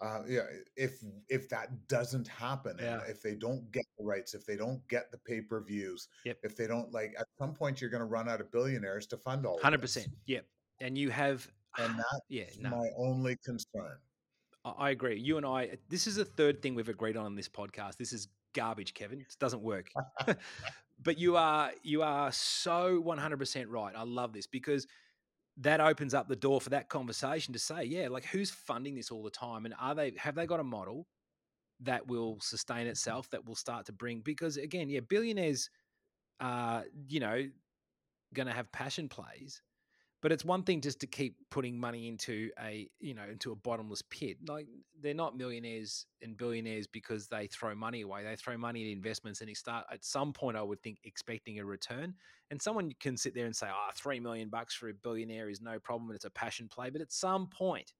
[0.00, 0.42] uh, yeah,
[0.76, 3.00] if if that doesn't happen, Yeah.
[3.08, 6.38] if they don't get the rights, if they don't get the pay per views, Yep.
[6.42, 9.16] if they don't like, at some point you're going to run out of billionaires to
[9.18, 9.60] fund all.
[9.60, 10.08] Hundred percent.
[10.26, 10.46] Yep.
[10.80, 11.46] And you have,
[11.78, 13.98] and that's yeah, no, my only concern.
[14.64, 15.18] I I agree.
[15.18, 17.96] You and I, this is the third thing we've agreed on in this podcast.
[17.96, 19.20] This is garbage, Kevin.
[19.20, 19.90] It doesn't work.
[21.02, 23.94] but you are you are so one hundred percent right.
[23.96, 24.86] I love this because
[25.60, 29.10] that opens up the door for that conversation to say, yeah, like who's funding this
[29.10, 31.06] all the time, and are they have they got a model
[31.80, 32.88] that will sustain mm-hmm.
[32.88, 35.70] itself that will start to bring because again, yeah, billionaires
[36.40, 37.46] are you know
[38.34, 39.60] going to have passion plays
[40.22, 43.56] but it's one thing just to keep putting money into a you know into a
[43.56, 44.66] bottomless pit like
[45.00, 49.40] they're not millionaires and billionaires because they throw money away they throw money in investments
[49.40, 52.14] and you start at some point i would think expecting a return
[52.50, 55.48] and someone can sit there and say ah, oh three million bucks for a billionaire
[55.48, 57.92] is no problem and it's a passion play but at some point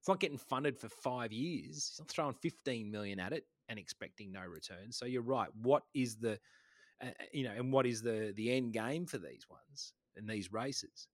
[0.00, 3.78] it's not getting funded for five years he's not throwing 15 million at it and
[3.78, 6.38] expecting no return so you're right what is the
[7.02, 10.52] uh, you know and what is the the end game for these ones and these
[10.52, 11.06] races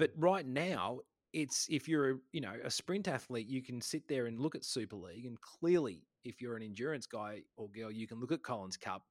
[0.00, 1.00] but right now,
[1.34, 4.54] it's if you're a, you know a sprint athlete, you can sit there and look
[4.54, 8.32] at Super League, and clearly, if you're an endurance guy or girl, you can look
[8.32, 9.02] at Collins Cup,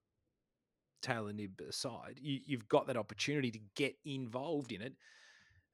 [1.03, 4.95] Taylor Knibb aside, you, you've got that opportunity to get involved in it,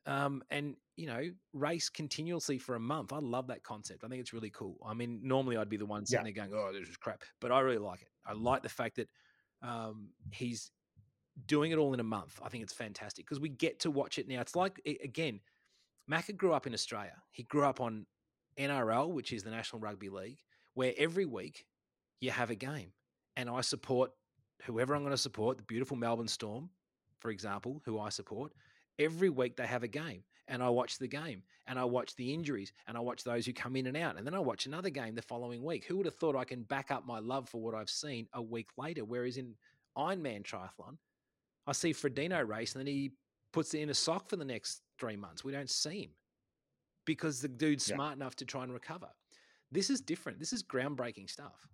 [0.06, 1.24] um, and you know
[1.54, 3.14] race continuously for a month.
[3.14, 4.04] I love that concept.
[4.04, 4.76] I think it's really cool.
[4.86, 7.54] I mean, normally I'd be the one sitting there going, "Oh, this is crap," but
[7.54, 8.10] I really like it.
[8.26, 9.08] I like the fact that
[9.62, 10.72] um, he's
[11.48, 12.40] doing it all in a month.
[12.44, 14.42] I think it's fantastic because we get to watch it now.
[14.42, 15.40] It's like again,
[16.10, 17.16] Macca grew up in Australia.
[17.32, 18.06] He grew up on
[18.58, 20.40] NRL, which is the National Rugby League,
[20.74, 21.66] where every week
[22.22, 22.92] you have a game.
[23.36, 24.12] And I support
[24.64, 26.70] whoever I'm going to support, the beautiful Melbourne Storm,
[27.20, 28.54] for example, who I support.
[28.98, 30.24] Every week they have a game.
[30.48, 33.54] And I watch the game and I watch the injuries and I watch those who
[33.54, 34.16] come in and out.
[34.16, 35.86] And then I watch another game the following week.
[35.86, 38.42] Who would have thought I can back up my love for what I've seen a
[38.42, 39.04] week later?
[39.04, 39.56] Whereas in
[39.98, 40.98] Ironman triathlon,
[41.68, 43.12] I see Frodeno race and then he
[43.52, 45.44] puts it in a sock for the next three months.
[45.44, 46.12] We don't see him
[47.06, 47.96] because the dude's Yeah.
[47.96, 49.10] smart enough to try and recover.
[49.72, 50.40] This is different.
[50.40, 51.68] This is groundbreaking stuff.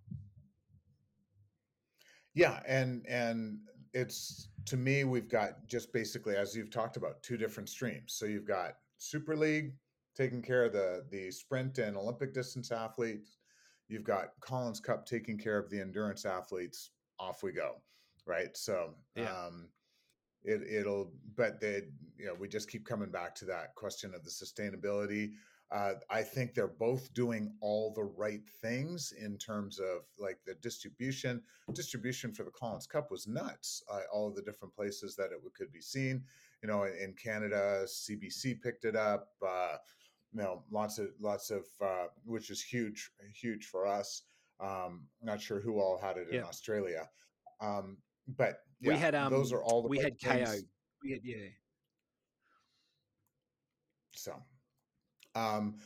[2.34, 3.58] Yeah, and and
[3.92, 8.14] it's to me we've got just basically as you've talked about two different streams.
[8.14, 9.74] So you've got Super League
[10.14, 13.38] taking care of the the sprint and Olympic distance athletes.
[13.88, 16.92] You've got Collins Cup taking care of the endurance athletes.
[17.18, 17.82] Off we go,
[18.24, 18.56] right?
[18.56, 19.30] So Yeah.
[19.46, 19.68] um,
[20.44, 21.82] it it'll but they
[22.18, 25.32] you know we just keep coming back to that question of the sustainability.
[25.70, 30.54] Uh, I think they're both doing all the right things in terms of like the
[30.56, 33.82] distribution distribution for the Collins Cup was nuts.
[33.90, 36.22] Uh, all of the different places that it could be seen.
[36.62, 39.28] You know, in, in Canada, CBC picked it up.
[39.44, 39.76] Uh,
[40.34, 44.22] you know, lots of lots of uh, which is huge, huge for us.
[44.60, 46.44] Um, not sure who all had it in Yeah.
[46.44, 47.08] Australia,
[47.60, 47.96] um,
[48.28, 50.62] but We yeah, had, those um, are all the we had Kayo.
[51.02, 51.48] We had, yeah.
[54.14, 54.34] So,
[55.34, 55.76] um,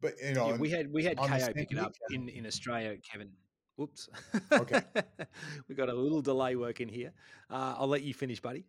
[0.00, 2.46] but you know, yeah, we had we had Kayo same pick it up in, in
[2.46, 3.30] Australia, Kevin.
[3.76, 4.08] Whoops.
[4.52, 4.82] Okay.
[5.68, 7.12] we got a little delay working here.
[7.50, 8.66] Uh, I'll let you finish, buddy.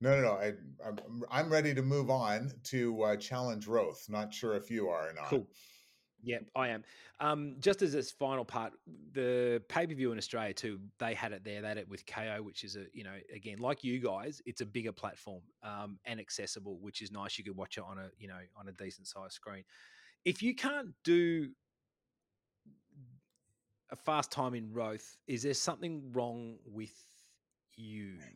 [0.00, 0.32] no, no, no.
[0.32, 0.54] I,
[0.86, 4.06] I'm, I'm ready to move on to uh, challenge Roth.
[4.08, 5.28] Not sure if you are or not.
[5.28, 5.46] Cool.
[6.22, 6.84] Yeah, I am.
[7.20, 8.72] Um, just as this final part,
[9.12, 11.62] the pay per view in Australia too, they had it there.
[11.62, 14.60] They had it with Kayo, which is a you know again like you guys, it's
[14.60, 17.38] a bigger platform um, and accessible, which is nice.
[17.38, 19.64] You could watch it on a you know on a decent sized screen.
[20.24, 21.50] If you can't do
[23.90, 26.94] a fast time in Roth, is there something wrong with
[27.76, 28.14] you?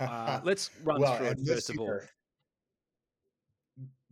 [0.00, 2.00] Uh, let's run Well, through it first of all.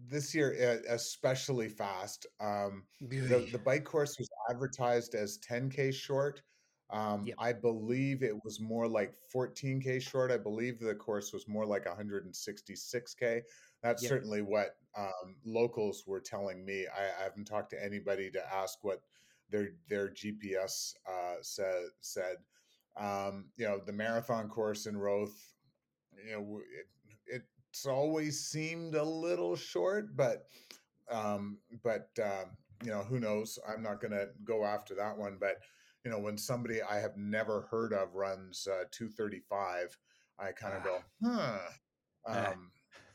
[0.09, 2.27] This year especially fast.
[2.41, 6.43] Um, the the bike course was advertised as 10k short.
[6.91, 7.37] Um, Yep.
[7.39, 10.33] I believe it was more like 14k short.
[10.33, 13.43] I believe the course was more like 166k.
[13.83, 14.09] That's Yep.
[14.09, 16.87] certainly what um, locals were telling me.
[16.89, 19.03] I, I haven't talked to anybody to ask what
[19.49, 22.37] their their GPS uh, said said.
[22.97, 25.55] Um, you know, the marathon course in Roth.
[26.27, 26.89] You know, it,
[27.27, 30.47] it's always seemed a little short, but
[31.11, 33.59] um, but um, you know, who knows?
[33.69, 35.61] I'm not going to go after that one, but
[36.05, 39.99] you know, when somebody I have never heard of runs uh, 235,
[40.39, 41.59] I kind of go, huh.
[42.27, 42.53] Ah.
[42.53, 42.71] Um,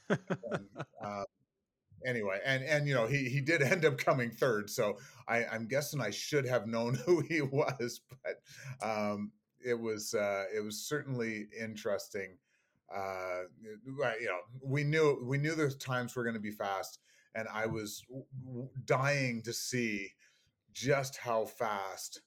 [0.09, 0.65] and,
[1.03, 1.23] uh,
[2.05, 5.67] anyway, and and you know, he he did end up coming third, so I, I'm
[5.67, 9.31] guessing I should have known who he was, but um,
[9.63, 12.37] it was uh, it was certainly interesting.
[12.93, 13.43] Uh,
[13.97, 16.99] right, you know, we knew we knew those times were going to be fast,
[17.33, 18.03] and I was
[18.85, 20.09] dying to see
[20.73, 22.21] just how fast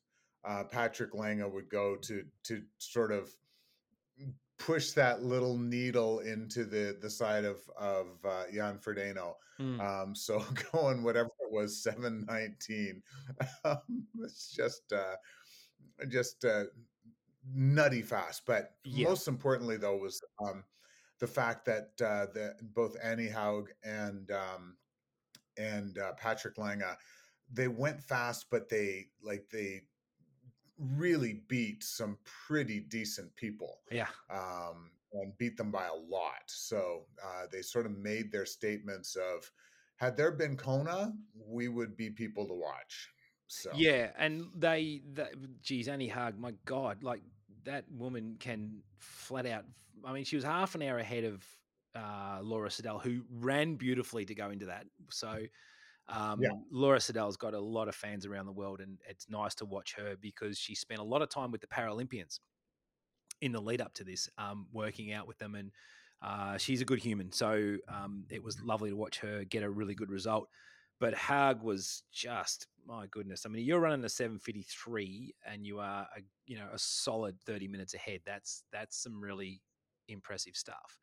[0.45, 3.31] uh, Patrick Lange would go to to sort of
[4.59, 9.35] push that little needle into the the side of of uh, Jan Frodeno.
[9.61, 9.81] Mm.
[9.81, 13.03] Um, so going whatever it was, seven nineteen.
[13.65, 15.17] Um, it's just uh,
[16.09, 16.65] just uh,
[17.55, 18.47] nutty fast.
[18.47, 19.09] But Yeah.
[19.09, 20.65] most importantly, though, was um,
[21.19, 24.77] the fact that uh, that both Annie Haug and um,
[25.57, 26.97] and uh, Patrick Lange
[27.53, 29.83] they went fast, but they like they
[30.79, 34.09] really beat some pretty decent people Yeah.
[34.31, 36.43] um, and beat them by a lot.
[36.47, 39.51] So uh, they sort of made their statements of,
[39.97, 43.09] had there been Kona, we would be people to watch.
[43.49, 45.33] So Yeah, and they, that,
[45.63, 47.23] geez, Annie Haug, my God, like
[47.69, 49.65] that woman can flat out.
[50.05, 51.45] I mean, she was half an hour ahead of
[51.95, 54.87] uh, Laura Siddall, who ran beautifully to go into that.
[55.11, 55.45] So,
[56.09, 56.51] um, Yeah.
[56.71, 59.95] Laura Siddall's got a lot of fans around the world, and it's nice to watch
[59.95, 62.41] her because she spent a lot of time with the Paralympians
[63.41, 65.71] in the lead up to this, um, working out with them, and
[66.23, 67.31] uh, she's a good human.
[67.33, 70.49] So um, it was lovely to watch her get a really good result.
[71.01, 73.45] But Haug was just my goodness.
[73.45, 77.69] I mean, you're running a 753 and you are a you know a solid 30
[77.69, 78.21] minutes ahead.
[78.25, 79.61] That's that's some really
[80.09, 80.99] impressive stuff.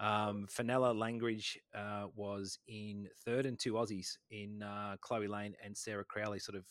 [0.00, 5.76] Um, Fenella Langridge uh, was in third and two Aussies in uh, Chloe Lane and
[5.76, 6.64] Sarah Crowley, sort of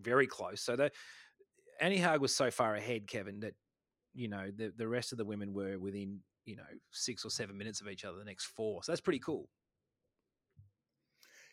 [0.00, 0.60] very close.
[0.60, 0.90] So the
[1.80, 3.54] Annie Haug was so far ahead, Kevin, that
[4.14, 7.58] you know the the rest of the women were within you know six or seven
[7.58, 8.18] minutes of each other.
[8.18, 9.48] The next four, so that's pretty cool.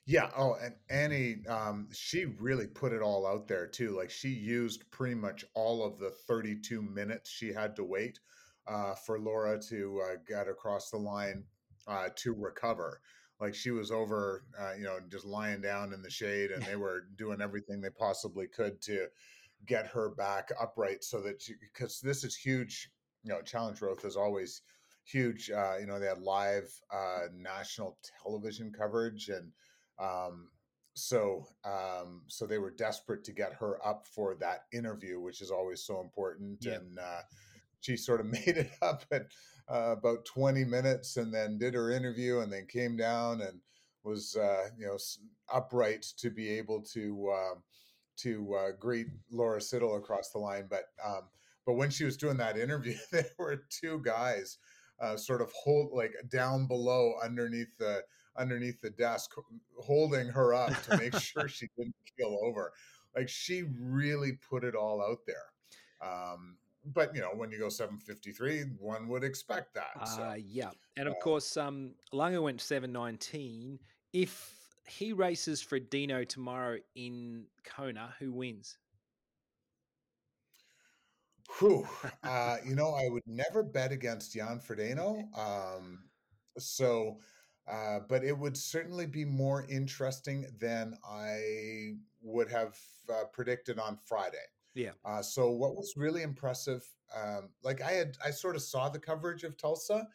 [0.05, 0.29] Yeah.
[0.37, 3.95] Oh, and Annie, um, she really put it all out there too.
[3.95, 8.19] Like she used pretty much all of the 32 minutes she had to wait
[8.67, 11.45] uh, for Laura to uh, get across the line
[11.87, 12.99] uh, to recover.
[13.39, 16.75] Like she was over, uh, you know, just lying down in the shade, and they
[16.75, 19.07] were doing everything they possibly could to
[19.65, 22.89] get her back upright, so that because this is huge.
[23.23, 24.61] You know, Challenge Roth is always
[25.05, 25.49] huge.
[25.49, 29.51] Uh, you know, they had live uh, national television coverage and
[29.99, 30.49] um,
[30.95, 35.51] so um, so they were desperate to get her up for that interview, which is
[35.51, 36.59] always so important.
[36.61, 36.73] Yeah.
[36.73, 37.21] And uh,
[37.81, 39.27] she sort of made it up at
[39.71, 43.59] uh, about 20 minutes, and then did her interview, and then came down and
[44.03, 45.19] was uh, you know s-
[45.51, 47.63] upright to be able to um,
[48.17, 50.67] to uh, greet Laura Siddall across the line.
[50.69, 51.23] But um,
[51.65, 54.57] but when she was doing that interview, there were two guys
[55.01, 58.03] uh, sort of hold like down below underneath the
[58.37, 59.31] underneath the desk
[59.79, 62.71] holding her up to make sure she didn't keel over
[63.15, 65.51] like she really put it all out there
[66.01, 70.71] um but you know when you go 753 one would expect that so Uh, yeah,
[70.97, 73.79] and of course, um, Lange went seven nineteen.
[74.11, 74.53] If
[74.85, 78.77] he races Frodeno tomorrow in Kona, who wins?
[81.59, 81.87] Whew.
[82.23, 85.23] Uh, you know, I would never bet against Jan Frodeno.
[85.37, 85.99] Um,
[86.57, 87.19] so,
[87.71, 92.77] uh, but it would certainly be more interesting than I would have
[93.09, 94.45] uh, predicted on Friday.
[94.75, 94.91] Yeah.
[95.05, 96.83] Uh, so, what was really impressive,
[97.15, 100.07] um, like I had, I sort of saw the coverage of Tulsa,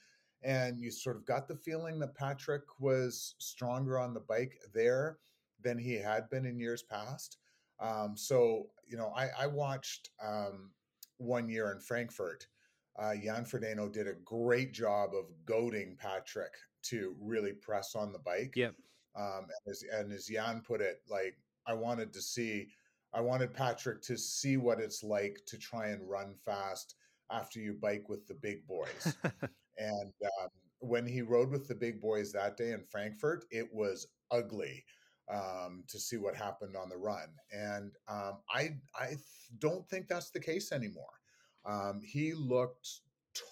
[0.43, 5.19] and you sort of got the feeling that Patrick was stronger on the bike there
[5.63, 7.39] than he had been in years past.
[7.81, 10.11] Um, so, you know, I, I watched.
[10.23, 10.71] Um,
[11.19, 12.47] one year in Frankfurt,
[12.99, 16.53] uh, Jan Frodeno did a great job of goading Patrick
[16.85, 18.55] to really press on the bike.
[18.57, 18.75] Yep.
[19.17, 21.37] Um, and, as, and as Jan put it, like
[21.67, 22.69] I wanted to see,
[23.13, 26.95] I wanted Patrick to see what it's like to try and run fast
[27.31, 29.17] after you bike with the big boys.
[29.79, 30.49] and um,
[30.81, 34.85] when he rode with the big boys that day in Frankfurt, it was ugly
[35.33, 37.29] um, to see what happened on the run.
[37.53, 39.17] And um, I I
[39.59, 41.05] don't think that's the case anymore.
[41.67, 42.89] Um, he looked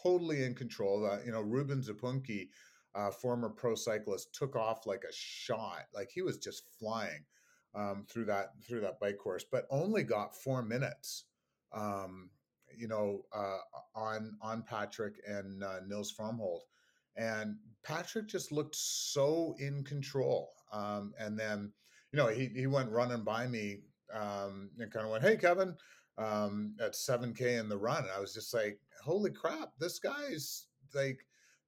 [0.02, 1.06] totally in control.
[1.06, 2.48] Uh, you know, Ruben Zepuntke,
[2.96, 5.84] uh, former pro cyclist, took off like a shot.
[5.94, 7.24] Like he was just flying
[7.74, 11.24] um, through that through that bike course, but only got four minutes.
[11.72, 12.30] Um,
[12.76, 13.58] you know, uh,
[13.94, 16.60] on on Patrick and uh, Nils Frommhold,
[17.16, 20.52] and Patrick just looked so in control.
[20.72, 21.72] Um, and then,
[22.12, 23.80] you know, he he went running by me
[24.12, 25.74] um, and kind of went, "Hey, Kevin,"
[26.18, 28.04] um, at 7K in the run.
[28.04, 29.72] And I was just like, "Holy crap!
[29.78, 31.18] This guy's like."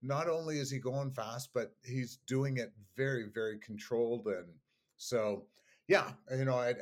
[0.02, 4.46] Not only is he going fast, but he's doing it very, very controlled, and
[4.96, 5.46] so
[5.88, 6.76] yeah, you know, I'd,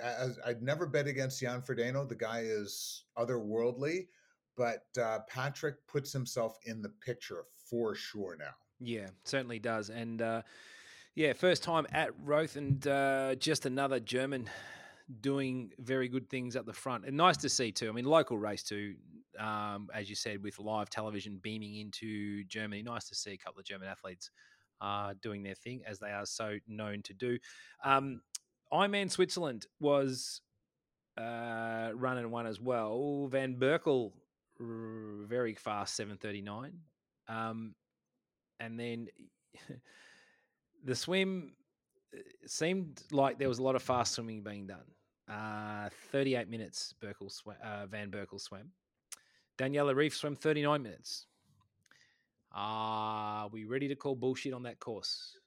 [0.44, 2.08] I'd never bet against Jan Frodeno.
[2.08, 4.08] The guy is otherworldly,
[4.56, 8.50] but uh, Patrick puts himself in the picture for sure now.
[8.80, 9.90] Yeah, certainly does.
[9.90, 10.42] And uh,
[11.14, 14.50] yeah, first time at Roth and uh, just another German
[15.20, 17.06] doing very good things at the front.
[17.06, 17.88] And nice to see too.
[17.88, 18.96] I mean, local race too,
[19.38, 22.82] um, as you said, with live television beaming into Germany.
[22.82, 24.30] Nice to see a couple of German athletes
[24.80, 27.38] uh, doing their thing as they are so known to do.
[27.84, 28.20] Um,
[28.72, 30.40] Ironman Switzerland was
[31.16, 33.28] uh, running one as well.
[33.30, 34.12] Van Berkel,
[34.58, 36.72] very fast, seven thirty nine,
[37.28, 37.74] um,
[38.60, 39.06] and then
[40.84, 41.52] the swim
[42.14, 44.84] uh, seemed like there was a lot of fast swimming being done.
[45.28, 48.70] Uh, thirty eight minutes, Berkel sw- uh, Van Berkel swam.
[49.58, 51.26] Daniela Ryf swam thirty nine minutes.
[52.50, 55.38] Are we ready to call bullshit on that course?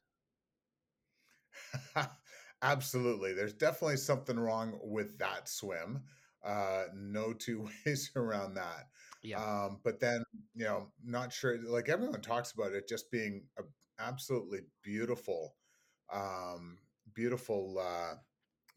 [2.61, 3.33] Absolutely.
[3.33, 6.05] There's definitely something wrong with that swim.
[6.43, 8.89] Uh, no two ways around that.
[9.21, 9.39] Yeah.
[9.39, 13.63] Um, but then, you know, not sure, like everyone talks about it just being a
[13.99, 15.57] absolutely beautiful,
[16.11, 16.79] um,
[17.13, 18.15] beautiful, uh,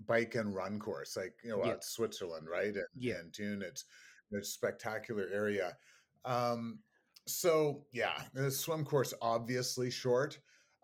[0.00, 1.64] bike and run course, like, you know, Yeah.
[1.64, 2.74] out Switzerland, right?
[2.76, 3.20] And, Yeah.
[3.20, 3.86] and Thun, it's, it's
[4.34, 5.76] a spectacular area.
[6.24, 6.80] Um,
[7.26, 10.38] so yeah, the swim course obviously short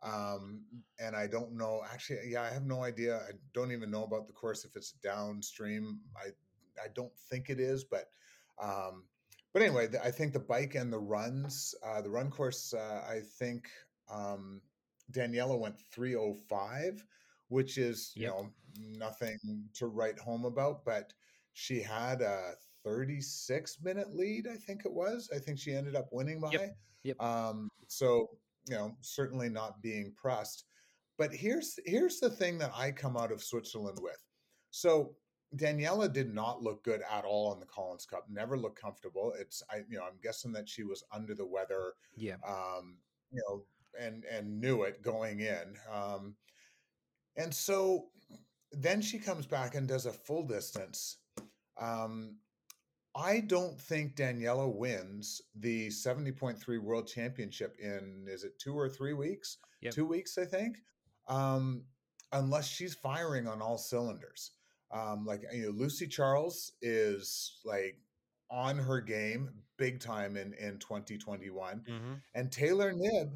[0.04, 0.62] um
[1.00, 3.16] and i don't know actually yeah i have no idea.
[3.16, 5.98] I don't even know about the course if it's downstream.
[6.16, 6.28] I
[6.82, 8.04] i don't think it is but
[8.62, 9.04] um
[9.52, 13.02] but anyway the, i think the bike and the runs uh the run course uh,
[13.08, 13.68] i think
[14.10, 14.60] um
[15.12, 17.04] daniela went 305
[17.48, 19.38] which is you know nothing
[19.74, 21.12] to write home about but
[21.58, 22.52] she had a
[22.84, 26.76] 36 minute lead i think it was i think she ended up winning by Yep.
[27.02, 27.20] Yep.
[27.20, 28.28] um so
[28.68, 30.64] you know certainly not being pressed
[31.18, 34.22] but here's here's the thing that i come out of switzerland with
[34.70, 35.16] so
[35.56, 39.60] daniela did not look good at all in the collins cup never looked comfortable it's
[39.72, 42.36] i you know i'm guessing that she was under the weather Yeah.
[42.46, 42.98] um
[43.32, 43.64] you know
[44.00, 46.36] and and knew it going in um
[47.36, 48.06] and so
[48.72, 51.16] then she comes back and does a full distance
[51.80, 52.36] um
[53.14, 59.12] I don't think Daniela wins the 70.3 World Championship in is it two or three
[59.14, 59.56] weeks?
[59.80, 59.94] Yep.
[59.94, 60.78] Two weeks, I think.
[61.26, 61.82] Um,
[62.32, 64.52] unless she's firing on all cylinders.
[64.92, 67.98] Um, like you know, Lucy Charles is like
[68.50, 71.82] on her game big time in in 2021.
[71.88, 72.12] Mm-hmm.
[72.34, 73.32] And Taylor Knibb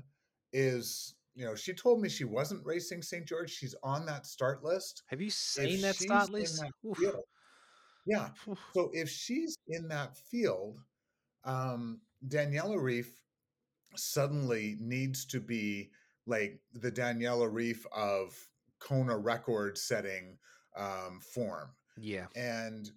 [0.53, 3.27] is, you know, she told me she wasn't racing St.
[3.27, 3.51] George.
[3.51, 5.03] She's on that start list.
[5.09, 6.61] Have you If seen that start list?
[6.61, 7.17] that field-
[8.07, 8.31] yeah.
[8.75, 10.79] So if she's in that field,
[11.45, 13.07] um, Daniela Ryf
[13.97, 15.91] suddenly needs to be
[16.27, 18.37] like the Daniela Ryf of
[18.79, 20.39] Kona record setting
[20.77, 21.71] um, form.
[21.99, 22.27] Yeah.
[22.37, 22.91] And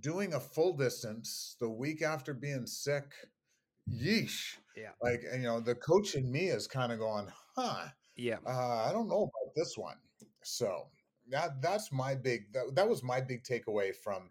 [0.00, 3.12] doing a full distance the week after being sick,
[3.88, 4.56] yeesh.
[4.76, 4.90] Yeah.
[5.02, 8.38] Like, you know, the coach in me is kind of going, huh, Yeah.
[8.46, 9.96] uh, I don't know about this one.
[10.42, 10.88] So
[11.30, 14.30] that that's my big that, that was my big takeaway from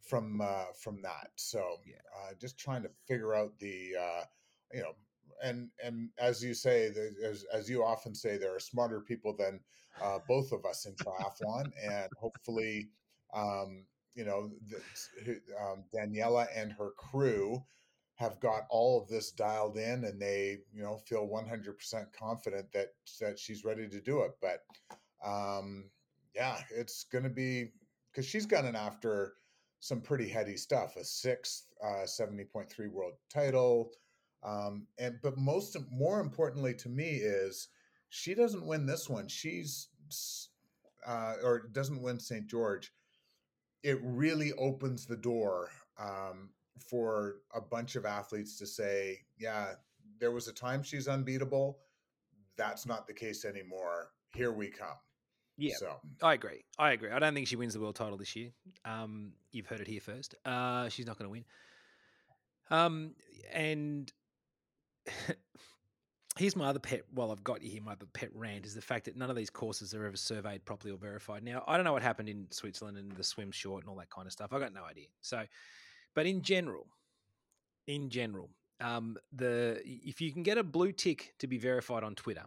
[0.00, 1.28] from uh, from that.
[1.36, 1.96] So Yeah.
[2.16, 4.24] uh, just trying to figure out the uh,
[4.72, 4.92] you know
[5.42, 6.92] and and as you say
[7.24, 9.60] as as you often say there are smarter people than
[10.00, 12.90] uh, both of us in triathlon and hopefully
[13.34, 17.64] um, you know the, um, Daniela and her crew
[18.16, 22.94] have got all of this dialed in and they you know feel 100% confident that
[23.20, 24.64] that she's ready to do it but
[25.24, 25.90] um
[26.34, 27.72] yeah it's gonna be
[28.10, 29.34] because she's gotten after
[29.80, 33.90] some pretty heady stuff a sixth uh 70.3 world title
[34.42, 37.68] um and but most more importantly to me is
[38.08, 39.88] she doesn't win this one she's
[41.06, 42.92] uh or doesn't win st george
[43.82, 45.68] it really opens the door
[45.98, 46.50] um
[46.90, 49.74] for a bunch of athletes to say yeah
[50.18, 51.78] there was a time she's unbeatable.
[52.56, 54.10] That's not the case anymore.
[54.34, 54.96] Here we come.
[55.56, 56.64] Yeah, So I agree.
[56.78, 57.10] I agree.
[57.10, 58.50] I don't think she wins the world title this year.
[58.84, 60.34] Um, you've heard it here first.
[60.44, 61.44] Uh, she's not going to win.
[62.70, 63.14] Um,
[63.52, 64.12] and
[66.36, 67.02] here's my other pet.
[67.12, 69.36] While I've got you here, my other pet rant is the fact that none of
[69.36, 71.44] these courses are ever surveyed properly or verified.
[71.44, 74.10] Now, I don't know what happened in Switzerland and the swim short and all that
[74.10, 74.52] kind of stuff.
[74.52, 75.06] I got no idea.
[75.20, 75.44] So,
[76.14, 76.86] but in general,
[77.86, 78.50] in general,
[78.80, 82.44] um, the if you can get a blue tick to be verified on Twitter,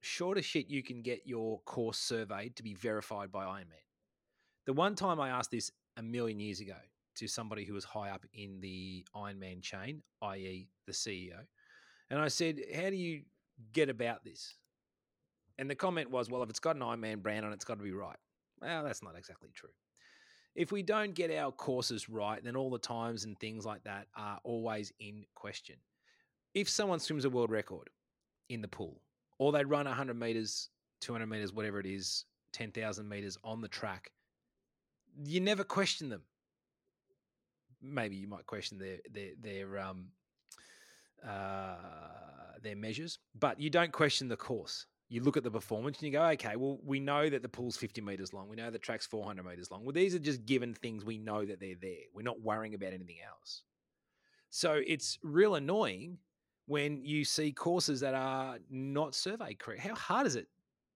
[0.00, 3.84] sure shit you can get your course surveyed to be verified by Ironman.
[4.66, 6.76] The one time I asked this a million years ago
[7.16, 11.46] to somebody who was high up in the Ironman chain, i.e., the CEO,
[12.08, 13.22] and I said, "How do you
[13.72, 14.56] get about this?"
[15.58, 17.78] And the comment was, "Well, if it's got an Ironman brand on it, it's got
[17.78, 18.18] to be right."
[18.60, 19.70] Well, that's not exactly true.
[20.54, 24.08] If we don't get our courses right, then all the times and things like that
[24.16, 25.76] are always in question.
[26.54, 27.88] If someone swims a world record
[28.48, 29.00] in the pool,
[29.40, 30.68] or they run 100 meters,
[31.00, 34.12] 200 meters, whatever it is, 10,000 meters on the track,
[35.24, 36.22] you never question them.
[37.82, 40.08] Maybe you might question their their their um
[41.26, 41.76] uh
[42.62, 44.84] their measures, but you don't question the course.
[45.08, 47.78] You look at the performance and you go, okay, well, we know that the pool's
[47.78, 48.48] 50 meters long.
[48.48, 49.82] We know the track's 400 meters long.
[49.82, 52.04] Well, these are just given things we know that they're there.
[52.14, 53.62] We're not worrying about anything else.
[54.50, 56.18] So it's real annoying
[56.70, 59.80] when you see courses that are not surveyed correct.
[59.80, 60.46] How hard is it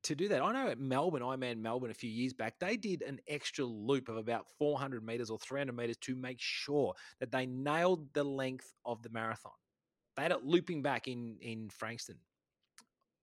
[0.04, 0.40] to do that?
[0.40, 4.08] I know at Melbourne, Ironman Melbourne, a few years back, they did an extra loop
[4.08, 8.72] of about 400 meters or 300 meters to make sure that they nailed the length
[8.86, 9.50] of the marathon.
[10.16, 12.18] They had it looping back in in Frankston.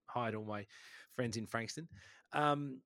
[0.08, 0.66] Hi to all my
[1.16, 1.88] friends in Frankston,
[2.34, 2.80] um,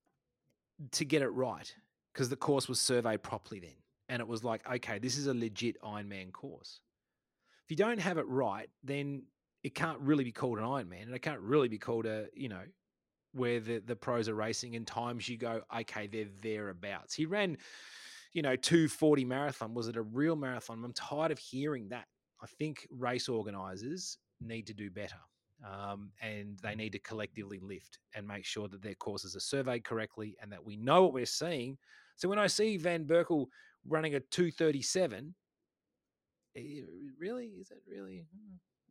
[0.92, 1.74] to get it right
[2.12, 5.34] because the course was surveyed properly then, and it was like, okay, this is a
[5.34, 6.78] legit Ironman course.
[7.64, 9.24] If you don't have it right, then
[9.66, 12.48] it can't really be called an Ironman, and it can't really be called a you
[12.48, 12.62] know
[13.32, 14.76] where the the pros are racing.
[14.76, 17.14] And times you go, okay, they're thereabouts.
[17.14, 17.58] He ran,
[18.32, 19.74] you know, two forty marathon.
[19.74, 20.84] Was it a real marathon?
[20.84, 22.06] I'm tired of hearing that.
[22.40, 25.18] I think race organisers need to do better.
[25.68, 29.82] Um, and they need to collectively lift and make sure that their courses are surveyed
[29.82, 31.76] correctly and that we know what we're seeing.
[32.14, 33.46] So when I see Van Berkel
[33.88, 35.34] running a 237,
[36.56, 36.60] eh,
[37.18, 37.46] really?
[37.46, 38.26] Is it really?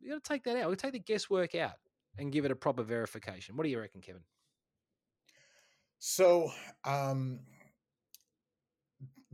[0.00, 0.70] You got to take that out.
[0.70, 1.76] We take the guesswork out
[2.18, 3.56] and give it a proper verification.
[3.56, 4.22] What do you reckon, Kevin?
[5.98, 6.50] So,
[6.84, 7.40] um,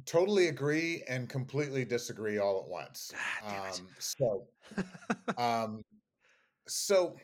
[0.07, 3.13] totally agree and completely disagree all at once.
[3.45, 3.69] Ah.
[3.69, 4.47] Um, so,
[5.39, 5.83] um,
[6.67, 7.17] so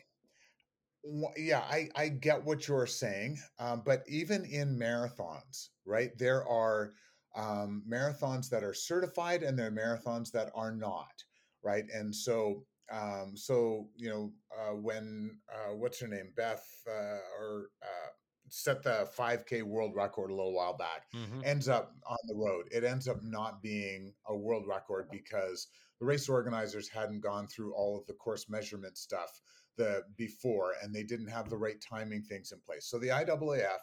[1.37, 6.11] yeah, I I get what you're saying, um, but even in marathons, right?
[6.17, 6.91] There are
[7.35, 11.23] um, marathons that are certified and there are marathons that are not,
[11.63, 11.85] right?
[11.93, 12.65] And so.
[12.91, 18.09] Um, so you know uh, when uh, what's her name Beth uh, or uh,
[18.49, 21.45] set the 5k world record a little while back Mhm.
[21.45, 22.67] ends up on the road.
[22.71, 25.67] It ends up not being a world record because
[25.99, 29.41] the race organizers hadn't gone through all of the course measurement stuff
[29.75, 32.87] the before and they didn't have the right timing things in place.
[32.87, 33.79] So the IAAF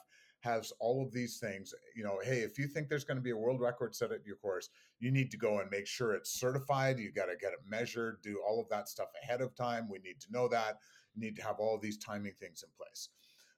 [0.46, 3.30] has all of these things, you know, hey, if you think there's going to be
[3.30, 4.70] a world record set at your course,
[5.00, 8.22] you need to go and make sure it's certified, you got to get it measured,
[8.22, 9.88] do all of that stuff ahead of time.
[9.90, 10.78] We need to know that.
[11.14, 13.08] You need to have all of these timing things in place.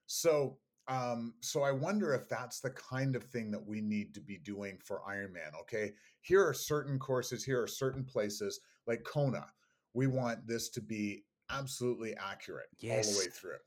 [0.06, 0.58] So
[0.88, 4.38] um, so I wonder if that's the kind of thing that we need to be
[4.38, 5.54] doing for Ironman.
[5.60, 9.46] Okay, here are certain courses, here are certain places like Kona.
[9.92, 13.58] We want this to be absolutely accurate all the way through,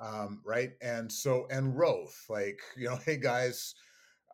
[0.00, 0.72] um, right?
[0.82, 3.74] And so and Roth, like you know, hey guys.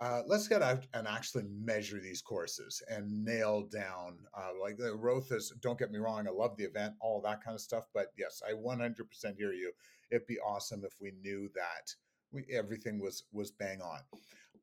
[0.00, 4.92] Uh, let's get out and actually measure these courses and nail down uh, like the
[4.92, 5.52] Roth is.
[5.60, 7.84] Don't get me wrong, I love the event, all that kind of stuff.
[7.94, 9.70] But yes, I 100% hear you.
[10.10, 11.94] It'd be awesome if we knew that
[12.32, 14.00] we, everything was was bang on.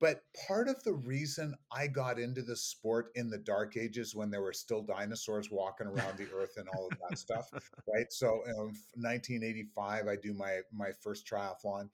[0.02, 4.32] But part of the reason I got into the sport in the dark ages when
[4.32, 7.50] there were still dinosaurs walking around the earth and all of that stuff,
[7.88, 8.12] right?
[8.12, 11.90] So um, in 1985, I do my my first triathlon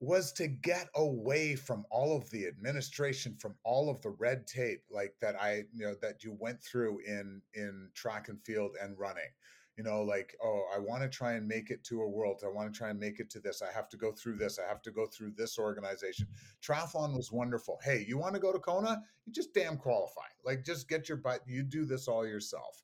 [0.00, 4.82] was to get away from all of the administration from all of the red tape
[4.90, 8.96] like that i you know that you went through in in track and field and
[8.96, 9.30] running
[9.78, 12.42] you know like oh i want to try and make it to a world.
[12.44, 13.62] I want to try and make it to this.
[13.62, 14.58] I have to go through this.
[14.58, 16.26] I have to go through this organization.
[16.60, 17.78] Triathlon was wonderful.
[17.82, 19.00] Hey you want to go to kona?
[19.24, 20.28] You just damn qualify.
[20.44, 22.82] Like just get your butt you do this all yourself.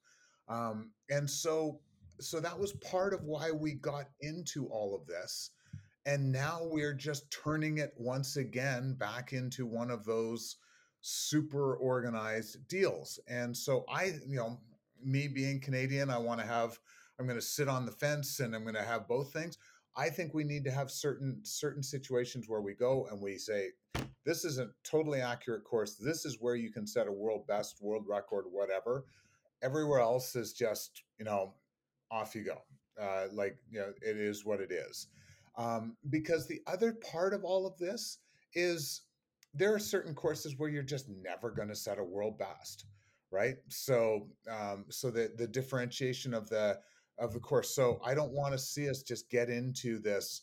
[0.49, 1.81] Um, and so
[2.21, 5.51] so that was part of why we got into all of this
[6.07, 10.57] and now we're just turning it once again back into one of those
[11.01, 13.19] super organized deals.
[13.27, 14.61] And so i you know
[15.05, 16.79] me being canadian i want to have
[17.19, 19.59] I'm going to sit on the fence and I'm going to have both things.
[19.97, 23.71] I think we need to have certain certain situations where we go and we say,
[24.25, 25.95] this is a totally accurate course.
[25.95, 29.05] This is where you can set a world best, world record, whatever.
[29.63, 31.55] Everywhere else is just, you know,
[32.11, 32.59] off you go.
[33.01, 35.09] Uh, like, you know, it is what it is.
[35.57, 38.19] Um, because the other part of all of this
[38.55, 39.03] is
[39.53, 42.87] there are certain courses where you're just never going to set a world best,
[43.35, 43.57] right?
[43.69, 46.79] So, um, so the the differentiation of the
[47.19, 47.75] of the course.
[47.75, 50.43] So, I don't want to see us just get into this.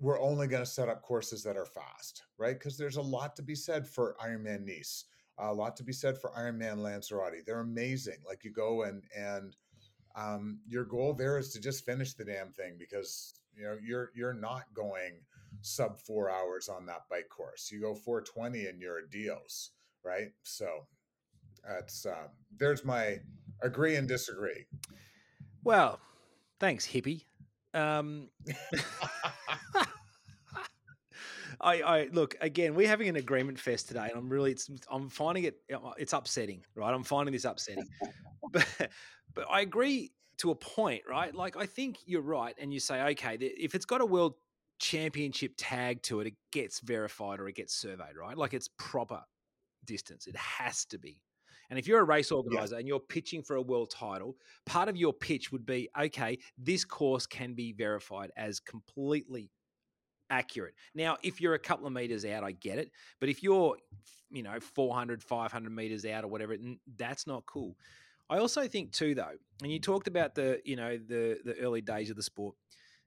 [0.00, 2.58] We're only going to set up courses that are fast, right?
[2.58, 5.04] Because there's a lot to be said for Ironman Nice,
[5.38, 7.44] a lot to be said for Ironman Lanzarote.
[7.46, 8.18] They're amazing.
[8.26, 9.54] Like you go and and
[10.16, 14.10] um, your goal there is to just finish the damn thing because you know you're
[14.14, 15.20] you're not going
[15.60, 17.70] sub four hours on that bike course.
[17.70, 19.70] You go 420 and you're a Dios,
[20.04, 20.32] right?
[20.42, 20.86] So
[21.66, 23.18] that's um, there's my
[23.62, 24.66] agree and disagree.
[25.64, 26.00] Well,
[26.58, 27.24] thanks, hippie.
[27.74, 28.28] Um,
[31.60, 32.74] I, I look again.
[32.74, 35.56] We're having an agreement fest today, and I'm really, it's, I'm finding it,
[35.96, 36.92] it's upsetting, right?
[36.92, 37.88] I'm finding this upsetting,
[38.52, 38.66] but,
[39.34, 41.32] but I agree to a point, right?
[41.34, 44.34] Like I think you're right, and you say, okay, if it's got a world
[44.80, 48.36] championship tag to it, it gets verified or it gets surveyed, right?
[48.36, 49.20] Like it's proper
[49.84, 50.26] distance.
[50.26, 51.20] It has to be.
[51.72, 52.80] And if you're a race organizer yeah.
[52.80, 56.84] and you're pitching for a world title, part of your pitch would be okay, this
[56.84, 59.50] course can be verified as completely
[60.28, 60.74] accurate.
[60.94, 62.90] Now, if you're a couple of meters out, I get it.
[63.20, 63.78] But if you're,
[64.30, 66.54] you know, 400, 500 meters out or whatever,
[66.98, 67.74] that's not cool.
[68.28, 71.80] I also think too, though, and you talked about the, you know, the the early
[71.80, 72.54] days of the sport.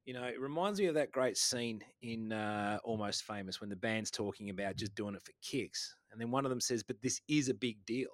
[0.06, 3.76] You know, it reminds me of that great scene in uh, Almost Famous when the
[3.76, 7.04] band's talking about just doing it for kicks, and then one of them says, "But
[7.04, 8.10] this is a big deal."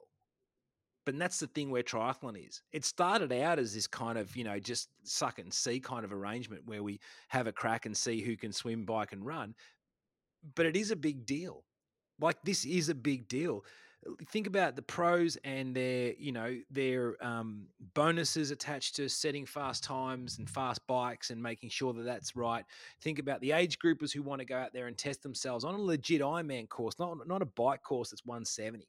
[1.06, 2.62] But that's the thing where triathlon is.
[2.72, 6.14] It started out as this kind of, you know, just suck and see kind of
[6.14, 7.00] arrangement where we
[7.30, 9.56] have a crack and see who can swim, bike, and run.
[10.56, 11.64] But it is a big deal.
[12.20, 13.64] Like this is a big deal
[14.30, 19.84] think about the pros and their you know their um, bonuses attached to setting fast
[19.84, 22.66] times and fast bikes and making sure that that's right
[23.02, 25.76] think about the age groupers who want to go out there and test themselves on
[25.76, 28.88] a legit ironman course not, not a bike course that's 170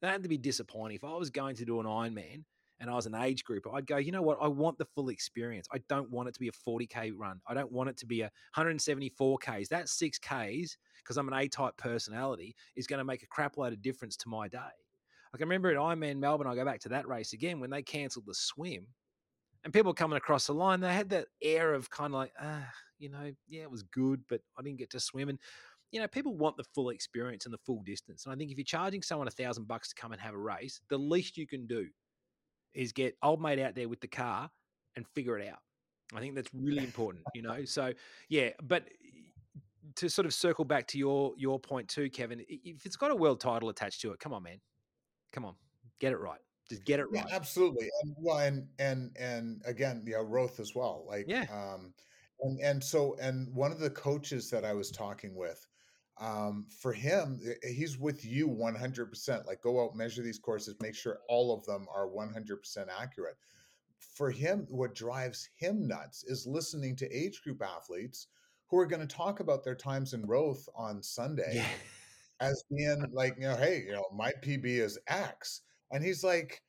[0.00, 2.44] that had to be disappointing if i was going to do an ironman
[2.80, 4.38] and I was an age grouper, I'd go, you know what?
[4.40, 5.66] I want the full experience.
[5.72, 7.40] I don't want it to be a 40K run.
[7.46, 9.68] I don't want it to be a 174Ks.
[9.68, 13.72] That 6Ks, because I'm an A type personality, is going to make a crap load
[13.72, 14.58] of difference to my day.
[14.58, 17.82] I can remember at Ironman Melbourne, I go back to that race again when they
[17.82, 18.86] cancelled the swim
[19.64, 22.66] and people coming across the line, they had that air of kind of like, ah,
[22.98, 25.28] you know, yeah, it was good, but I didn't get to swim.
[25.28, 25.38] And,
[25.90, 28.26] you know, people want the full experience and the full distance.
[28.26, 30.38] And I think if you're charging someone a thousand bucks to come and have a
[30.38, 31.86] race, the least you can do
[32.74, 34.50] is get old mate out there with the car
[34.96, 35.58] and figure it out.
[36.14, 37.64] I think that's really important, you know.
[37.64, 37.92] So
[38.28, 38.84] yeah, but
[39.96, 43.16] to sort of circle back to your your point too, Kevin, if it's got a
[43.16, 44.60] world title attached to it, come on, man,
[45.32, 45.54] come on,
[45.98, 46.40] get it right.
[46.68, 47.24] Just get it right.
[47.28, 47.88] Yeah, absolutely.
[48.02, 51.04] And well, and and and again, yeah, Roth as well.
[51.08, 51.46] Like, yeah.
[51.50, 51.94] Um,
[52.40, 55.66] and and so and one of the coaches that I was talking with,
[56.20, 59.46] um, for him, eh, eh, he's with you 100%.
[59.46, 63.36] Like, go out, measure these courses, make sure all of them are 100% accurate.
[63.98, 68.28] For him, what drives him nuts is listening to age group athletes
[68.68, 71.66] who are going to talk about their times in Roth on Sunday yeah.
[72.40, 75.62] as being like, you know, hey, you know, my PB is X.
[75.90, 76.60] And he's like,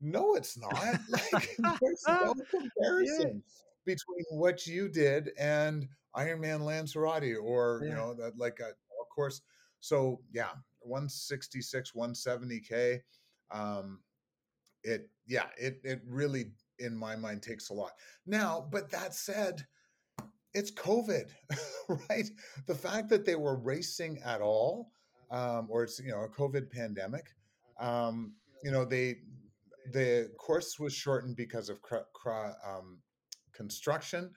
[0.00, 0.72] no, it's not.
[1.32, 3.94] Like, there's no comparison yeah.
[3.94, 7.88] between what you did and Ironman Lanzarote or, yeah.
[7.90, 8.72] you know, that like a
[9.14, 9.42] course.
[9.80, 10.50] So yeah,
[10.80, 13.00] 166, 170k.
[13.50, 14.00] Um,
[14.82, 17.92] it yeah, it it really in my mind takes a lot.
[18.26, 19.64] Now, but that said,
[20.54, 21.30] it's COVID,
[22.08, 22.28] right?
[22.66, 24.90] The fact that they were racing at all,
[25.30, 27.26] um, or it's you know a COVID pandemic.
[27.80, 29.16] Um, you know they
[29.92, 32.98] the course was shortened because of cr- cr- um,
[33.52, 34.30] construction.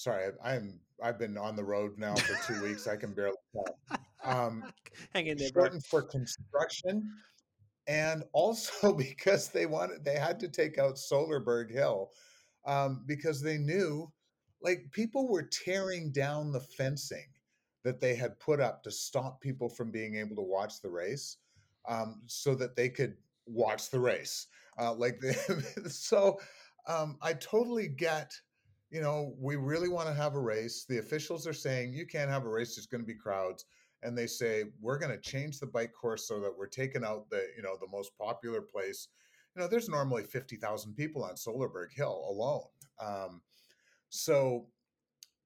[0.00, 2.88] Sorry, I'm I've been on the road now for two weeks.
[2.88, 4.00] I can barely talk.
[4.24, 4.64] Um,
[5.14, 7.06] Hang in there, shortened for construction,
[7.86, 12.12] and also because they wanted they had to take out Solarberg Hill
[12.64, 14.10] um, because they knew,
[14.62, 17.28] like people were tearing down the fencing
[17.84, 21.36] that they had put up to stop people from being able to watch the race,
[21.86, 24.46] um, so that they could watch the race.
[24.80, 25.34] Uh, like the,
[25.90, 26.40] so,
[26.88, 28.32] um, I totally get
[28.90, 30.84] you know, we really want to have a race.
[30.88, 33.64] The officials are saying you can't have a race, there's going to be crowds.
[34.02, 37.28] And they say, we're going to change the bike course so that we're taking out
[37.28, 39.08] the, you know, the most popular place
[39.54, 42.64] you know, there's normally 50,000 people on Solarberg Hill alone.
[43.00, 43.40] Um,
[44.08, 44.66] so,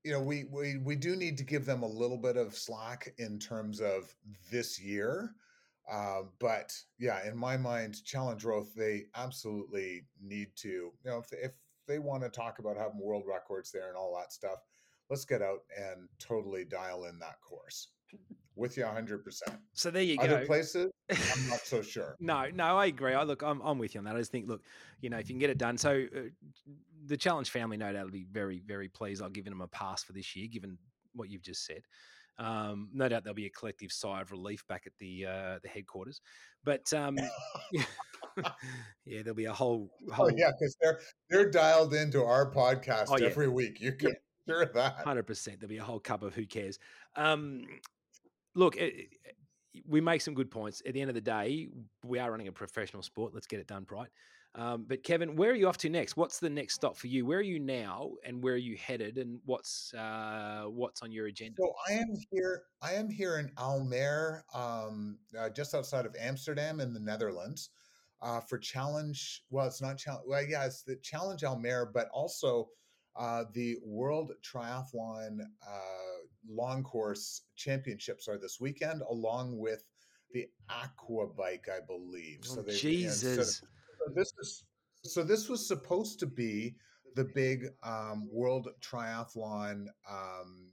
[0.05, 3.15] you know, we, we, we do need to give them a little bit of slack
[3.19, 4.15] in terms of
[4.51, 5.35] this year.
[5.91, 11.33] Uh, but yeah, in my mind, Challenge Roth, they absolutely need to, you know, if,
[11.33, 11.53] if
[11.87, 14.59] they want to talk about having world records there and all that stuff,
[15.11, 17.89] let's get out and totally dial in that course
[18.57, 19.21] with you 100%.
[19.73, 20.35] So there you Other go.
[20.37, 22.17] Other places, I'm not so sure.
[22.21, 23.15] No, no, I agree.
[23.15, 24.17] I look, I'm, I'm with you on that.
[24.17, 24.63] I just think, look,
[25.01, 25.77] you know, if you can get it done.
[25.77, 26.21] So uh,
[27.07, 29.23] the challenge family, no doubt, will be very, very pleased.
[29.23, 30.79] I'll give them a pass for this year, given
[31.15, 31.83] what you've just said.
[32.39, 35.69] Um, no doubt there'll be a collective sigh of relief back at the uh, the
[35.69, 36.21] headquarters,
[36.65, 37.17] but um,
[39.05, 43.07] yeah, there'll be a whole, whole Oh yeah, because they're they're dialed into our podcast
[43.11, 43.27] Oh, yeah.
[43.27, 43.81] every week.
[43.81, 44.15] You can
[44.47, 44.97] hear that.
[45.05, 45.61] Hundred percent.
[45.61, 46.79] There'll be a whole cup of who cares.
[47.17, 47.63] Um,
[48.55, 49.37] look, it, it-
[49.89, 50.83] we make some good points.
[50.87, 51.67] At the end of the day,
[52.05, 53.35] we are running a professional sport.
[53.35, 54.09] Let's get it done right.
[54.57, 56.17] Um, but Kevin, where are you off to next?
[56.17, 57.27] What's the next stop for you?
[57.27, 59.19] Where are you now, and where are you headed?
[59.19, 61.57] And what's uh, what's on your agenda?
[61.61, 62.63] So I am here.
[62.81, 67.71] I am here in Almere, um, uh, just outside of Amsterdam in the Netherlands,
[68.23, 69.43] uh, for challenge.
[69.51, 70.25] Well, it's not challenge.
[70.29, 72.69] Well, yeah, it's the challenge Almere, but also
[73.17, 75.79] uh, the World Triathlon uh,
[76.49, 79.83] Long Course Championships are this weekend, along with
[80.31, 82.41] the Aqua Bike, I believe.
[82.51, 83.63] Oh, they- yeah, instead of- Jesus.
[84.05, 84.65] So this is
[85.03, 86.77] so this was supposed to be
[87.15, 90.71] the big um, world triathlon um,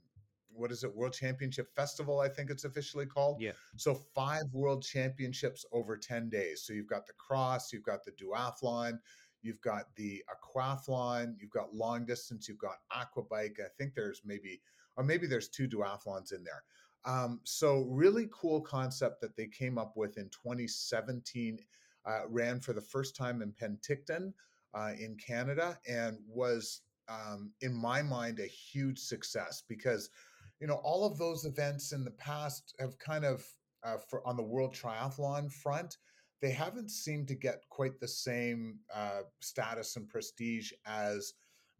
[0.54, 0.94] what is it?
[0.94, 3.40] World championship festival i think it's officially called.
[3.40, 3.52] Yeah.
[3.76, 6.62] so five world championships over 10 days.
[6.64, 8.98] So you've got the cross you've got the duathlon
[9.42, 14.60] you've got the aquathlon you've got long distance you've got aquabike i think there's maybe
[14.96, 16.62] or maybe there's two duathlons in there.
[17.04, 21.58] Um, so really cool concept that they came up with in 2017
[22.06, 24.32] uh, ran for the first time in Penticton
[24.74, 30.10] uh, in Canada and was, um, in my mind, a huge success because,
[30.60, 33.44] you know, all of those events in the past have kind of,
[33.84, 35.96] uh, for on the World Triathlon front,
[36.40, 41.34] they haven't seemed to get quite the same uh, status and prestige as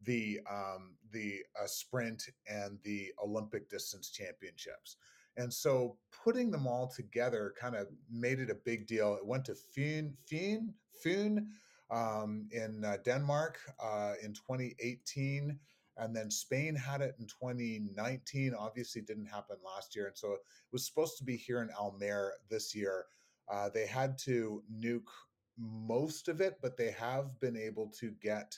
[0.04, 4.96] the um, the uh, sprint and the Olympic distance championships.
[5.36, 9.14] And so putting them all together kind of made it a big deal.
[9.14, 10.68] It went to Fyn, Fyn,
[11.04, 11.46] Fyn
[11.90, 15.58] um, in uh, Denmark uh, in 2018.
[15.98, 18.54] And then Spain had it in 2019.
[18.58, 20.06] Obviously, didn't happen last year.
[20.06, 20.40] And so it
[20.72, 23.04] was supposed to be here in Almere this year.
[23.50, 25.10] Uh, they had to nuke
[25.58, 28.56] most of it, but they have been able to get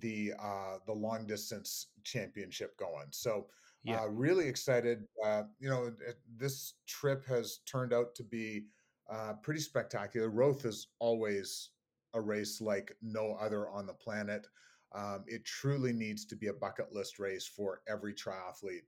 [0.00, 3.06] the uh, the long distance championship going.
[3.10, 3.46] So
[3.84, 4.02] Yeah.
[4.02, 5.04] uh, really excited.
[5.24, 5.92] Uh, you know,
[6.36, 8.64] this trip has turned out to be
[9.10, 10.30] uh, pretty spectacular.
[10.30, 11.70] Roth is always
[12.14, 14.46] a race like no other on the planet.
[14.94, 18.86] Um, it truly needs to be a bucket list race for every triathlete.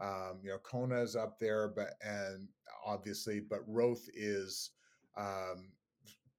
[0.00, 2.48] Um, you know, Kona is up there, but and
[2.86, 4.70] obviously, but Roth is
[5.16, 5.72] um,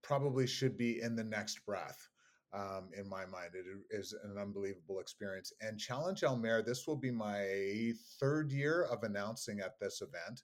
[0.01, 2.07] probably should be in the next breath
[2.53, 3.51] um, in my mind.
[3.53, 5.53] It is an unbelievable experience.
[5.61, 10.43] And Challenge Almere, this will be my third year of announcing at this event.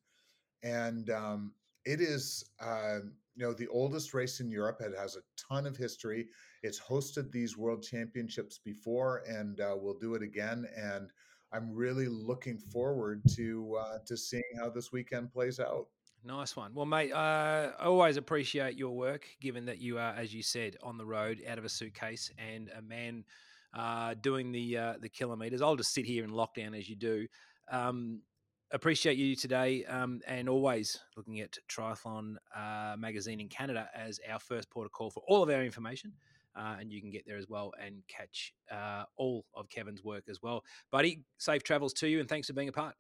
[0.64, 1.54] And um,
[1.86, 3.00] it is, uh,
[3.36, 4.82] you know, the oldest race in Europe.
[4.82, 6.28] It has a ton of history.
[6.64, 10.66] It's hosted these world championships before and uh, we'll do it again.
[10.76, 11.12] And
[11.54, 15.88] I'm really looking forward to uh, to seeing how this weekend plays out.
[16.26, 16.74] Nice one.
[16.74, 20.76] Well, mate, uh, I always appreciate your work, given that you are, as you said,
[20.82, 23.24] on the road, out of a suitcase, and a man
[23.76, 25.62] uh, doing the uh, the kilometers.
[25.62, 27.28] I'll just sit here in lockdown as you do.
[27.72, 28.22] Um,
[28.72, 34.40] appreciate you today, um, and always looking at Triathlon uh, magazine in Canada as our
[34.40, 36.12] first port of call for all of our information.
[36.56, 40.24] Uh, and you can get there as well and catch uh, all of Kevin's work
[40.28, 40.64] as well.
[40.90, 42.96] Buddy, safe travels to you, and thanks for being a part.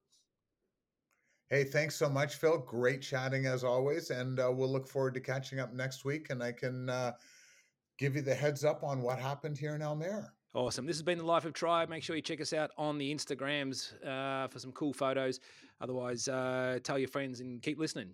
[1.49, 2.57] Hey, thanks so much, Phil.
[2.57, 4.09] Great chatting as always.
[4.09, 6.31] And uh, we'll look forward to catching up next week.
[6.31, 7.11] And I can uh,
[7.97, 10.27] give you the heads up on what happened here in Almere.
[10.55, 10.85] Awesome.
[10.85, 11.89] This has been the Life of Tribe.
[11.89, 15.39] Make sure you check us out on the Instagrams uh, for some cool photos.
[15.81, 18.11] Otherwise, uh, tell your friends and keep listening.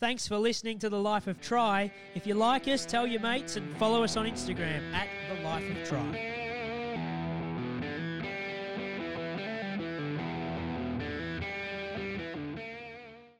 [0.00, 1.92] Thanks for listening to The Life of Try.
[2.14, 5.70] If you like us, tell your mates and follow us on Instagram at The Life
[5.70, 6.33] of Try.